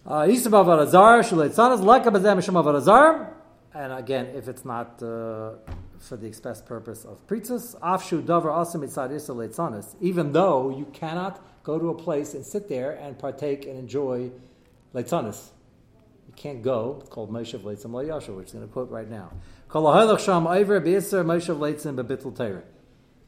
Uh, 0.06 0.28
Isa 0.30 0.50
bavorazar 0.50 1.28
shu 1.28 1.36
leitzanis 1.36 1.84
leka 1.84 2.10
bezem 2.12 2.44
shem 2.44 2.56
avorazar. 2.56 3.34
And 3.74 3.94
again, 3.94 4.28
if 4.28 4.48
it's 4.48 4.66
not. 4.66 5.04
Uh, 5.04 5.56
for 6.00 6.18
the 6.18 6.28
express 6.28 6.62
purpose 6.62 7.06
of 7.06 7.26
pritzas. 7.28 7.78
Afshu 7.80 8.22
davar 8.22 8.52
asim 8.64 8.82
mitzad 8.82 9.96
Even 10.02 10.32
though 10.32 10.70
you 10.70 10.86
cannot 10.94 11.42
go 11.64 11.80
to 11.80 11.90
a 11.90 11.96
place 11.96 12.34
and 12.34 12.46
sit 12.46 12.70
there 12.70 12.92
and 12.92 13.18
partake 13.18 13.66
and 13.66 13.78
enjoy 13.78 14.30
leitzanis. 14.94 15.50
You 16.28 16.34
can't 16.36 16.62
go. 16.62 16.98
It's 17.00 17.10
called 17.10 17.32
Moshe 17.32 17.58
Leitzim 17.58 17.92
Lo 17.92 18.04
Yashu, 18.04 18.36
which 18.36 18.48
is 18.48 18.54
going 18.54 18.68
to 18.68 18.72
quote 18.72 18.90
right 18.90 19.10
now. 19.10 19.32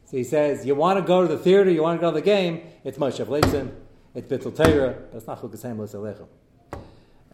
So 0.08 0.16
he 0.16 0.24
says, 0.24 0.66
you 0.66 0.74
want 0.74 0.98
to 1.00 1.06
go 1.06 1.22
to 1.22 1.28
the 1.28 1.38
theater, 1.38 1.70
you 1.70 1.84
want 1.84 2.00
to 2.00 2.02
go 2.02 2.12
to 2.12 2.16
the 2.16 2.22
game, 2.22 2.62
it's 2.86 2.98
Moshe 2.98 3.26
Leitzim, 3.26 3.72
it's 4.16 4.26
Bittul 4.32 4.56
Torah, 4.56 4.96
but 5.12 5.18
it's 5.18 5.28
not 5.28 5.42
Chukasem 5.42 5.78
L'Selecha. 5.78 6.26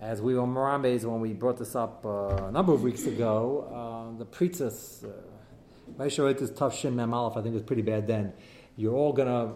As 0.02 0.24
we 0.24 0.34
were 0.34 0.42
Marambes 0.42 1.06
when 1.06 1.22
we 1.22 1.34
brought 1.34 1.60
this 1.60 1.76
up 1.76 2.04
uh, 2.04 2.48
a 2.48 2.52
number 2.52 2.74
of 2.74 2.82
weeks 2.82 3.06
ago, 3.06 3.70
uh, 3.70 4.18
the 4.18 4.26
uh, 4.26 6.00
Moshe 6.00 6.18
wrote 6.18 6.40
this 6.40 6.50
tough 6.50 6.76
Shin 6.76 6.96
Mem 6.96 7.14
I 7.14 7.30
think 7.36 7.46
it 7.46 7.54
was 7.54 7.62
pretty 7.62 7.84
bad 7.84 8.08
then. 8.08 8.34
You're 8.76 8.96
all 8.96 9.14
going 9.14 9.28
to 9.28 9.54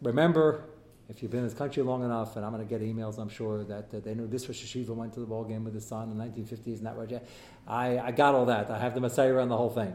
remember, 0.00 0.64
if 1.10 1.20
you've 1.20 1.30
been 1.30 1.40
in 1.40 1.46
this 1.46 1.52
country 1.52 1.82
long 1.82 2.02
enough, 2.02 2.36
and 2.36 2.46
I'm 2.46 2.52
going 2.52 2.66
to 2.66 2.78
get 2.78 2.80
emails, 2.80 3.18
I'm 3.18 3.28
sure, 3.28 3.62
that, 3.64 3.90
that 3.90 4.04
they 4.04 4.14
knew 4.14 4.26
this 4.26 4.48
was 4.48 4.56
Shiva 4.56 4.94
went 4.94 5.12
to 5.12 5.20
the 5.20 5.26
ball 5.26 5.44
game 5.44 5.64
with 5.64 5.74
his 5.74 5.86
son 5.86 6.10
in 6.10 6.16
the 6.16 6.24
1950s 6.24 6.78
and 6.78 6.86
that 6.86 6.96
right. 6.96 7.22
I, 7.68 7.98
I 7.98 8.10
got 8.10 8.34
all 8.34 8.46
that. 8.46 8.70
I 8.70 8.78
have 8.78 8.94
the 8.94 9.02
Messiah 9.02 9.36
and 9.36 9.50
the 9.50 9.56
whole 9.58 9.68
thing. 9.68 9.94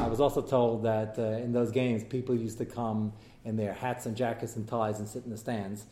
I 0.00 0.08
was 0.08 0.20
also 0.20 0.40
told 0.40 0.84
that 0.84 1.18
uh, 1.18 1.22
in 1.22 1.52
those 1.52 1.70
games, 1.70 2.02
people 2.04 2.34
used 2.34 2.58
to 2.58 2.64
come 2.64 3.12
in 3.44 3.56
their 3.56 3.74
hats 3.74 4.06
and 4.06 4.16
jackets 4.16 4.56
and 4.56 4.66
ties 4.66 4.98
and 4.98 5.06
sit 5.06 5.24
in 5.24 5.30
the 5.30 5.36
stands. 5.36 5.84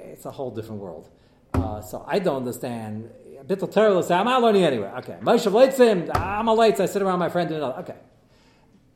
It's 0.00 0.24
a 0.24 0.30
whole 0.30 0.50
different 0.50 0.80
world. 0.80 1.08
Uh, 1.54 1.80
so 1.80 2.04
I 2.06 2.18
don't 2.18 2.38
understand. 2.38 3.08
a 3.40 3.44
Bittul 3.44 3.72
Torah 3.72 4.02
say, 4.02 4.14
I'm 4.14 4.24
not 4.24 4.42
learning 4.42 4.64
anywhere. 4.64 4.94
Okay. 4.98 5.16
Moshe 5.22 5.50
Leitzim, 5.50 6.14
I'm 6.16 6.48
a 6.48 6.54
lights, 6.54 6.80
I 6.80 6.86
sit 6.86 7.00
around 7.00 7.20
my 7.20 7.28
friend 7.28 7.50
another. 7.50 7.78
Okay. 7.80 7.96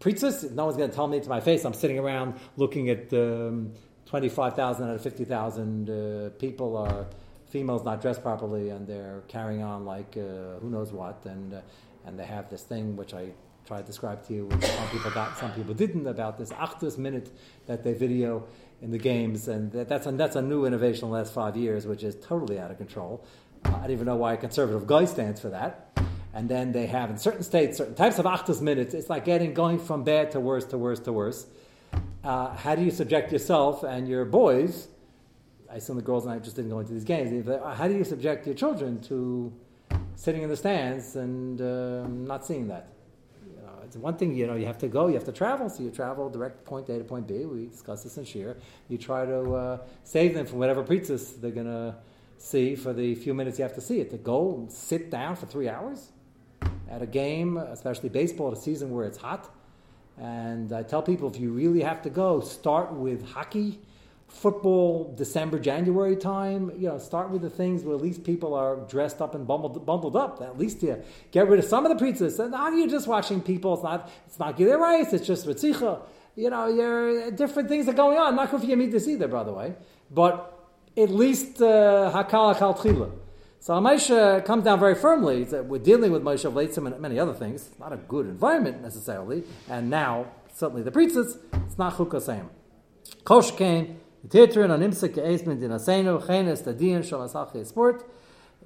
Priestess, 0.00 0.42
no 0.42 0.64
one's 0.64 0.76
going 0.76 0.90
to 0.90 0.96
tell 0.96 1.06
me 1.06 1.20
to 1.20 1.28
my 1.28 1.40
face. 1.40 1.64
I'm 1.64 1.74
sitting 1.74 1.98
around 1.98 2.34
looking 2.56 2.90
at 2.90 3.12
um, 3.12 3.72
25,000 4.06 4.88
out 4.88 4.94
of 4.96 5.02
50,000 5.02 5.88
uh, 5.88 6.30
people 6.30 6.76
are 6.76 7.06
females 7.48 7.84
not 7.84 8.00
dressed 8.00 8.22
properly 8.22 8.70
and 8.70 8.86
they're 8.86 9.22
carrying 9.28 9.62
on 9.62 9.84
like 9.84 10.16
uh, 10.16 10.58
who 10.60 10.68
knows 10.68 10.90
what. 10.92 11.24
And, 11.26 11.54
uh, 11.54 11.60
and 12.06 12.18
they 12.18 12.24
have 12.24 12.50
this 12.50 12.62
thing 12.62 12.96
which 12.96 13.14
I 13.14 13.30
tried 13.70 13.82
to 13.82 13.86
describe 13.86 14.26
to 14.26 14.34
you, 14.34 14.46
which 14.46 14.64
some 14.64 14.88
people 14.88 15.12
got, 15.12 15.38
some 15.38 15.52
people 15.52 15.72
didn't, 15.72 16.08
about 16.08 16.36
this 16.36 16.50
achtus 16.50 16.98
minute 16.98 17.30
that 17.68 17.84
they 17.84 17.92
video 17.92 18.44
in 18.82 18.90
the 18.90 18.98
games. 18.98 19.46
And 19.46 19.70
that, 19.70 19.88
that's, 19.88 20.08
a, 20.08 20.10
that's 20.10 20.34
a 20.34 20.42
new 20.42 20.64
innovation 20.64 21.04
in 21.04 21.10
the 21.12 21.16
last 21.16 21.32
five 21.32 21.56
years, 21.56 21.86
which 21.86 22.02
is 22.02 22.16
totally 22.16 22.58
out 22.58 22.72
of 22.72 22.78
control. 22.78 23.24
I 23.64 23.70
don't 23.70 23.92
even 23.92 24.06
know 24.06 24.16
why 24.16 24.32
a 24.32 24.36
conservative 24.36 24.88
guy 24.88 25.04
stands 25.04 25.40
for 25.40 25.50
that. 25.50 25.92
and 26.34 26.48
then 26.48 26.72
they 26.72 26.86
have 26.86 27.10
in 27.10 27.18
certain 27.18 27.44
states 27.44 27.78
certain 27.78 27.94
types 27.94 28.18
of 28.18 28.24
achtas 28.24 28.60
minutes. 28.60 28.92
It's 28.92 29.08
like 29.08 29.24
getting 29.24 29.54
going 29.54 29.78
from 29.78 30.02
bad 30.02 30.32
to 30.32 30.40
worse 30.40 30.64
to 30.66 30.78
worse 30.78 30.98
to 31.00 31.12
worse. 31.12 31.46
Uh, 32.24 32.56
how 32.56 32.74
do 32.74 32.82
you 32.82 32.90
subject 32.90 33.30
yourself 33.30 33.84
and 33.84 34.08
your 34.08 34.24
boys? 34.24 34.88
I 35.70 35.76
assume 35.76 35.94
the 35.94 36.02
girls 36.02 36.24
and 36.24 36.34
I 36.34 36.40
just 36.40 36.56
didn't 36.56 36.72
go 36.72 36.80
into 36.80 36.92
these 36.92 37.04
games. 37.04 37.48
How 37.80 37.86
do 37.86 37.94
you 37.94 38.02
subject 38.02 38.46
your 38.46 38.56
children 38.56 39.00
to 39.02 39.52
sitting 40.16 40.42
in 40.42 40.48
the 40.48 40.56
stands 40.56 41.14
and 41.14 41.60
um, 41.60 42.26
not 42.26 42.44
seeing 42.44 42.66
that? 42.66 42.88
It's 43.90 43.96
one 43.96 44.16
thing. 44.16 44.36
You 44.36 44.46
know, 44.46 44.54
you 44.54 44.66
have 44.66 44.78
to 44.78 44.88
go, 44.88 45.08
you 45.08 45.14
have 45.14 45.24
to 45.24 45.32
travel. 45.32 45.68
So 45.68 45.82
you 45.82 45.90
travel 45.90 46.30
direct 46.30 46.64
point 46.64 46.88
A 46.90 46.98
to 46.98 47.02
point 47.02 47.26
B. 47.26 47.44
We 47.44 47.66
discuss 47.66 48.04
this 48.04 48.18
in 48.18 48.24
Shir. 48.24 48.56
You 48.88 48.98
try 48.98 49.26
to 49.26 49.52
uh, 49.52 49.78
save 50.04 50.32
them 50.32 50.46
from 50.46 50.60
whatever 50.60 50.84
pretzis 50.84 51.40
they're 51.40 51.50
gonna 51.50 51.96
see 52.38 52.76
for 52.76 52.92
the 52.92 53.16
few 53.16 53.34
minutes 53.34 53.58
you 53.58 53.64
have 53.64 53.74
to 53.74 53.80
see 53.80 53.98
it. 53.98 54.10
To 54.10 54.16
go 54.16 54.54
and 54.54 54.70
sit 54.70 55.10
down 55.10 55.34
for 55.34 55.46
three 55.46 55.68
hours 55.68 56.12
at 56.88 57.02
a 57.02 57.06
game, 57.06 57.56
especially 57.56 58.10
baseball, 58.10 58.52
at 58.52 58.58
a 58.58 58.60
season 58.60 58.92
where 58.92 59.06
it's 59.06 59.18
hot. 59.18 59.52
And 60.16 60.72
I 60.72 60.84
tell 60.84 61.02
people 61.02 61.28
if 61.28 61.40
you 61.40 61.50
really 61.50 61.82
have 61.82 62.00
to 62.02 62.10
go, 62.10 62.38
start 62.38 62.92
with 62.92 63.28
hockey, 63.30 63.80
football, 64.30 65.14
December, 65.16 65.58
January 65.58 66.16
time. 66.16 66.70
You 66.76 66.88
know, 66.88 66.98
start 66.98 67.30
with 67.30 67.42
the 67.42 67.50
things 67.50 67.82
where 67.82 67.94
at 67.96 68.00
least 68.00 68.24
people 68.24 68.54
are 68.54 68.76
dressed 68.88 69.20
up 69.20 69.34
and 69.34 69.46
bundled, 69.46 69.84
bundled 69.84 70.16
up. 70.16 70.40
At 70.40 70.58
least 70.58 70.82
you 70.82 71.02
get 71.30 71.48
rid 71.48 71.58
of 71.58 71.64
some 71.64 71.84
of 71.84 71.90
the 71.90 71.98
preachers. 71.98 72.38
And 72.38 72.52
now 72.52 72.68
you're 72.68 72.88
just 72.88 73.06
watching 73.06 73.40
people. 73.40 73.74
It's 73.74 73.82
not 73.82 74.10
it's 74.26 74.38
not 74.38 74.56
Gidei 74.56 74.78
Rice, 74.78 75.12
it's 75.12 75.26
just 75.26 75.46
Ritzicha. 75.46 76.00
You 76.36 76.48
know, 76.48 76.68
you're, 76.68 77.30
different 77.32 77.68
things 77.68 77.88
are 77.88 77.92
going 77.92 78.16
on. 78.16 78.36
Not 78.36 78.50
good 78.50 78.60
for 78.60 78.66
you 78.66 78.76
meet 78.76 78.92
this 78.92 79.08
either, 79.08 79.28
by 79.28 79.42
the 79.42 79.52
way. 79.52 79.74
But 80.10 80.56
at 80.96 81.10
least 81.10 81.60
uh, 81.60 82.10
Hakal 82.14 82.54
Hakal 82.54 82.78
Tchila. 82.78 83.12
So 83.62 83.74
Moshe 83.74 84.44
comes 84.46 84.64
down 84.64 84.80
very 84.80 84.94
firmly 84.94 85.44
that 85.44 85.66
we're 85.66 85.78
dealing 85.78 86.12
with 86.12 86.22
Moshe 86.22 86.50
Leitzim 86.50 86.86
and 86.86 86.98
many 86.98 87.18
other 87.18 87.34
things. 87.34 87.66
It's 87.66 87.78
not 87.78 87.92
a 87.92 87.98
good 87.98 88.26
environment 88.26 88.80
necessarily. 88.80 89.44
And 89.68 89.90
now, 89.90 90.28
certainly 90.54 90.82
the 90.82 90.90
preachers, 90.90 91.36
it's 91.52 91.76
not 91.76 91.94
Chukasayim. 91.94 92.48
Kosh 93.24 93.50
came, 93.50 93.99
Titrin 94.28 94.70
on 94.70 94.80
Imsik 94.80 95.14
Eisman 95.16 95.58
din 95.58 95.70
Asenu, 95.70 96.26
Chenes 96.26 96.62
Tadian 96.62 97.00
Shalasachi 97.00 97.66
Sport. 97.66 98.04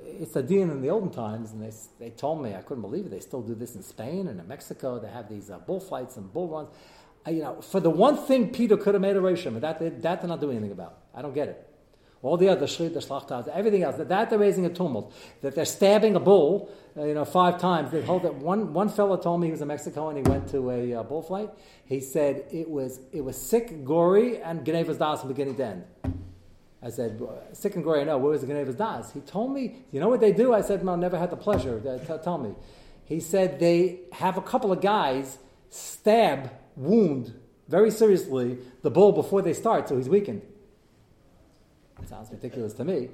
It's 0.03 0.33
the 0.33 0.43
din 0.43 0.71
in 0.71 0.83
the 0.83 0.91
olden 0.91 1.11
times, 1.11 1.53
and 1.53 1.63
they, 1.63 1.73
they 1.99 2.11
told 2.11 2.43
me, 2.43 2.55
I 2.55 2.63
couldn't 2.63 2.83
believe 2.83 3.07
it, 3.07 3.11
they 3.11 3.21
still 3.21 3.43
do 3.43 3.55
this 3.55 3.77
in 3.77 3.83
Spain 3.83 4.27
and 4.27 4.41
in 4.41 4.49
Mexico. 4.49 4.99
They 4.99 5.09
have 5.09 5.29
these 5.29 5.51
uh, 5.51 5.59
bullfights 5.59 6.17
and 6.17 6.33
bull 6.33 6.49
runs. 6.49 6.69
Uh, 7.27 7.31
you 7.31 7.43
know, 7.43 7.61
for 7.63 7.81
the 7.81 7.91
one 7.91 8.17
thing 8.17 8.51
PETA 8.51 8.77
could 8.79 8.95
have 8.95 9.01
made 9.01 9.17
a 9.17 9.21
but 9.21 9.61
that, 9.61 9.79
that 10.03 10.21
they're 10.21 10.29
not 10.29 10.41
doing 10.41 10.57
anything 10.57 10.73
about. 10.73 10.99
I 11.15 11.23
don't 11.23 11.35
get 11.35 11.49
it. 11.49 11.74
All 12.25 12.39
the 12.39 12.49
other 12.49 12.67
shrit, 12.67 12.95
the 12.95 13.01
shlachtas, 13.01 13.49
everything 13.49 13.83
else, 13.83 13.97
that, 13.97 14.09
that 14.09 14.31
they're 14.31 14.39
raising 14.39 14.65
a 14.65 14.71
tumult, 14.71 15.13
that 15.43 15.55
they're 15.55 15.67
stabbing 15.67 16.17
a 16.17 16.21
bull, 16.21 16.71
uh, 16.97 17.05
you 17.05 17.13
know, 17.13 17.27
five 17.27 17.61
times. 17.61 17.91
They 17.91 18.01
hold 18.01 18.23
that 18.23 18.37
one, 18.37 18.73
one 18.73 18.89
fellow 18.89 19.19
told 19.19 19.43
me 19.43 19.49
he 19.49 19.51
was 19.51 19.61
in 19.61 19.69
Mexico 19.69 20.09
and 20.09 20.17
he 20.17 20.23
went 20.23 20.49
to 20.49 20.71
a 20.71 20.95
uh, 20.95 21.03
bullfight. 21.03 21.51
He 21.85 22.01
said 22.01 22.47
it 22.51 22.71
was, 22.71 22.99
it 23.13 23.21
was 23.21 23.37
sick, 23.37 23.85
gory, 23.85 24.41
and 24.41 24.65
Genevas 24.65 24.99
Das 24.99 25.21
from 25.21 25.29
beginning 25.29 25.57
to 25.57 25.67
end. 25.67 25.85
I 26.83 26.89
said, 26.89 27.21
sick 27.53 27.75
and 27.75 27.85
gory, 27.85 28.01
I 28.01 28.05
know, 28.05 28.17
where 28.17 28.31
was 28.31 28.41
the 28.41 28.73
Das? 28.73 29.13
He 29.13 29.21
told 29.21 29.53
me, 29.53 29.85
you 29.93 30.01
know 30.01 30.09
what 30.09 30.21
they 30.21 30.33
do? 30.33 30.55
I 30.55 30.63
said, 30.63 30.83
no, 30.83 30.97
never 30.97 31.19
had 31.19 31.31
the 31.31 31.37
pleasure. 31.37 31.79
T- 31.81 32.15
tell 32.25 32.39
me. 32.39 32.55
He 33.05 33.21
said 33.21 33.61
they 33.61 34.01
have 34.13 34.39
a 34.39 34.43
couple 34.43 34.73
of 34.73 34.81
guys 34.81 35.39
stab, 35.69 36.51
wound, 36.75 37.35
very 37.69 37.91
seriously, 37.91 38.59
the 38.81 38.91
bull 38.91 39.13
before 39.13 39.43
they 39.43 39.53
start, 39.53 39.91
so 39.91 39.97
he's 39.99 40.09
weakened. 40.09 40.41
It 42.05 42.11
sounds 42.11 42.31
ridiculous 42.31 42.75
to 42.75 42.85
me. 42.85 43.09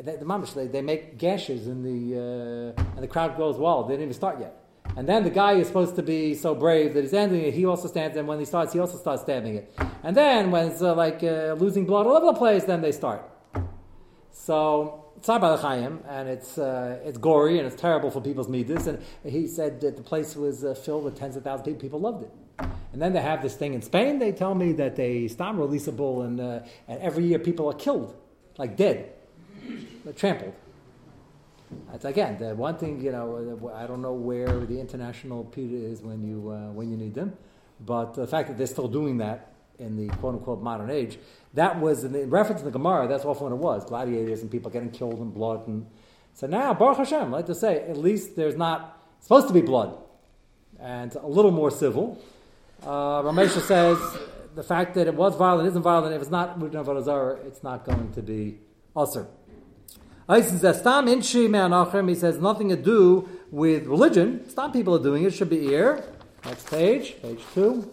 They, 0.00 0.16
the 0.16 0.24
mamish, 0.24 0.54
they, 0.54 0.66
they 0.66 0.80
make 0.80 1.18
gashes 1.18 1.66
in 1.66 1.82
the 1.82 2.74
uh, 2.78 2.82
and 2.94 3.02
the 3.02 3.08
crowd 3.08 3.36
goes 3.36 3.58
wild. 3.58 3.88
They 3.88 3.92
didn't 3.92 4.04
even 4.04 4.14
start 4.14 4.40
yet. 4.40 4.56
And 4.96 5.06
then 5.06 5.22
the 5.22 5.30
guy 5.30 5.52
is 5.52 5.66
supposed 5.66 5.96
to 5.96 6.02
be 6.02 6.34
so 6.34 6.54
brave 6.54 6.94
that 6.94 7.02
he's 7.02 7.12
ending 7.12 7.42
it. 7.42 7.52
He 7.52 7.66
also 7.66 7.88
stands, 7.88 8.16
and 8.16 8.26
when 8.26 8.38
he 8.38 8.46
starts, 8.46 8.72
he 8.72 8.78
also 8.78 8.96
starts 8.96 9.22
stabbing 9.22 9.56
it. 9.56 9.78
And 10.02 10.16
then 10.16 10.50
when 10.50 10.68
it's 10.68 10.80
uh, 10.80 10.94
like 10.94 11.22
uh, 11.22 11.56
losing 11.58 11.84
blood 11.84 12.06
all 12.06 12.16
over 12.16 12.26
the 12.26 12.38
place, 12.38 12.64
then 12.64 12.80
they 12.80 12.92
start. 12.92 13.22
So 14.30 15.12
it's 15.18 15.28
Chaim, 15.28 16.00
and 16.08 16.26
it's 16.26 16.56
uh, 16.56 17.00
it's 17.04 17.18
gory 17.18 17.58
and 17.58 17.66
it's 17.66 17.76
terrible 17.76 18.10
for 18.10 18.22
people's 18.22 18.48
midas. 18.48 18.86
And 18.86 19.02
he 19.24 19.46
said 19.46 19.82
that 19.82 19.98
the 19.98 20.02
place 20.02 20.36
was 20.36 20.64
uh, 20.64 20.72
filled 20.72 21.04
with 21.04 21.18
tens 21.18 21.36
of 21.36 21.44
thousands 21.44 21.68
of 21.68 21.74
people. 21.74 21.80
People 21.82 22.00
loved 22.00 22.22
it. 22.22 22.30
And 22.92 23.00
then 23.00 23.12
they 23.12 23.22
have 23.22 23.42
this 23.42 23.54
thing 23.54 23.74
in 23.74 23.82
Spain. 23.82 24.18
They 24.18 24.32
tell 24.32 24.54
me 24.54 24.72
that 24.74 24.96
they 24.96 25.28
stop 25.28 25.54
releasable, 25.54 26.26
and, 26.26 26.40
uh, 26.40 26.60
and 26.88 27.00
every 27.00 27.24
year 27.24 27.38
people 27.38 27.70
are 27.70 27.74
killed, 27.74 28.14
like 28.58 28.76
dead, 28.76 29.12
trampled. 30.16 30.54
That's 31.90 32.04
again 32.04 32.38
the 32.38 32.54
one 32.54 32.76
thing 32.76 33.00
you 33.00 33.12
know. 33.12 33.72
I 33.74 33.86
don't 33.86 34.02
know 34.02 34.12
where 34.12 34.60
the 34.60 34.78
international 34.78 35.44
PETA 35.44 35.74
is 35.74 36.02
when 36.02 36.22
you 36.22 36.50
uh, 36.50 36.72
when 36.72 36.90
you 36.90 36.96
need 36.96 37.14
them, 37.14 37.36
but 37.80 38.14
the 38.14 38.26
fact 38.26 38.48
that 38.48 38.58
they're 38.58 38.66
still 38.66 38.88
doing 38.88 39.18
that 39.18 39.52
in 39.78 39.96
the 39.96 40.14
quote 40.16 40.34
unquote 40.34 40.62
modern 40.62 40.90
age, 40.90 41.18
that 41.54 41.80
was 41.80 42.04
in, 42.04 42.12
the, 42.12 42.22
in 42.22 42.30
reference 42.30 42.60
to 42.60 42.64
the 42.64 42.70
Gemara. 42.70 43.08
That's 43.08 43.24
often 43.24 43.44
what 43.44 43.52
it 43.52 43.58
was: 43.58 43.84
gladiators 43.84 44.42
and 44.42 44.50
people 44.50 44.70
getting 44.70 44.90
killed 44.90 45.18
and 45.18 45.32
blood. 45.32 45.66
And 45.66 45.86
so 46.34 46.46
now, 46.46 46.74
Baruch 46.74 46.98
Hashem, 46.98 47.30
like 47.30 47.46
to 47.46 47.54
say, 47.54 47.80
at 47.88 47.96
least 47.96 48.36
there's 48.36 48.56
not 48.56 49.02
supposed 49.20 49.48
to 49.48 49.54
be 49.54 49.62
blood, 49.62 49.96
and 50.78 51.14
a 51.16 51.26
little 51.26 51.50
more 51.50 51.70
civil. 51.70 52.20
Uh, 52.82 53.22
Ramesha 53.22 53.60
says 53.62 53.98
the 54.54 54.62
fact 54.62 54.94
that 54.94 55.06
it 55.06 55.14
was 55.14 55.34
violent 55.36 55.68
isn't 55.68 55.82
violent. 55.82 56.14
If 56.14 56.22
it's 56.22 56.30
not 56.30 56.58
Mudin 56.58 56.84
Avodah 56.84 57.44
it's 57.46 57.62
not 57.62 57.84
going 57.84 58.12
to 58.12 58.22
be 58.22 58.58
usher. 58.94 59.26
Eis 60.28 60.48
says, 60.60 60.78
"Stam 60.78 61.08
in 61.08 61.20
she 61.20 61.48
me'anachem." 61.48 62.08
He 62.08 62.14
says 62.14 62.38
nothing 62.38 62.68
to 62.68 62.76
do 62.76 63.28
with 63.50 63.86
religion. 63.86 64.48
Stop 64.48 64.72
people 64.72 64.94
are 64.94 65.02
doing 65.02 65.24
it. 65.24 65.34
Should 65.34 65.50
be 65.50 65.60
here. 65.60 66.04
Next 66.44 66.70
page, 66.70 67.20
page 67.20 67.40
two. 67.54 67.90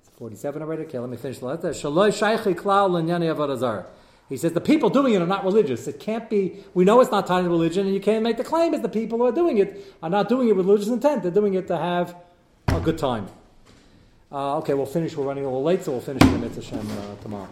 It's 0.00 0.10
47 0.16 0.62
already. 0.62 0.82
Okay, 0.84 0.98
let 0.98 1.08
me 1.10 1.16
finish 1.16 1.38
the 1.38 1.46
letter. 1.46 1.72
He 4.28 4.36
says 4.36 4.52
the 4.52 4.60
people 4.60 4.88
doing 4.88 5.14
it 5.14 5.22
are 5.22 5.26
not 5.26 5.44
religious. 5.44 5.86
It 5.86 6.00
can't 6.00 6.30
be. 6.30 6.64
We 6.74 6.84
know 6.84 7.00
it's 7.00 7.10
not 7.10 7.26
tied 7.26 7.42
to 7.42 7.48
religion, 7.48 7.86
and 7.86 7.94
you 7.94 8.00
can't 8.00 8.22
make 8.22 8.36
the 8.36 8.44
claim 8.44 8.72
that 8.72 8.82
the 8.82 8.88
people 8.88 9.18
who 9.18 9.26
are 9.26 9.32
doing 9.32 9.58
it 9.58 9.94
are 10.02 10.10
not 10.10 10.28
doing 10.28 10.48
it 10.48 10.56
with 10.56 10.66
religious 10.66 10.88
intent. 10.88 11.22
They're 11.22 11.32
doing 11.32 11.54
it 11.54 11.66
to 11.68 11.76
have 11.76 12.16
a 12.68 12.80
good 12.80 12.98
time. 12.98 13.28
Uh, 14.32 14.56
okay, 14.58 14.72
we'll 14.72 14.86
finish. 14.86 15.14
We're 15.14 15.26
running 15.26 15.44
a 15.44 15.48
little 15.48 15.62
late, 15.62 15.82
so 15.82 15.92
we'll 15.92 16.00
finish 16.00 16.22
the 16.22 16.38
Mitzvah 16.38 16.78
uh, 16.78 17.22
tomorrow. 17.22 17.48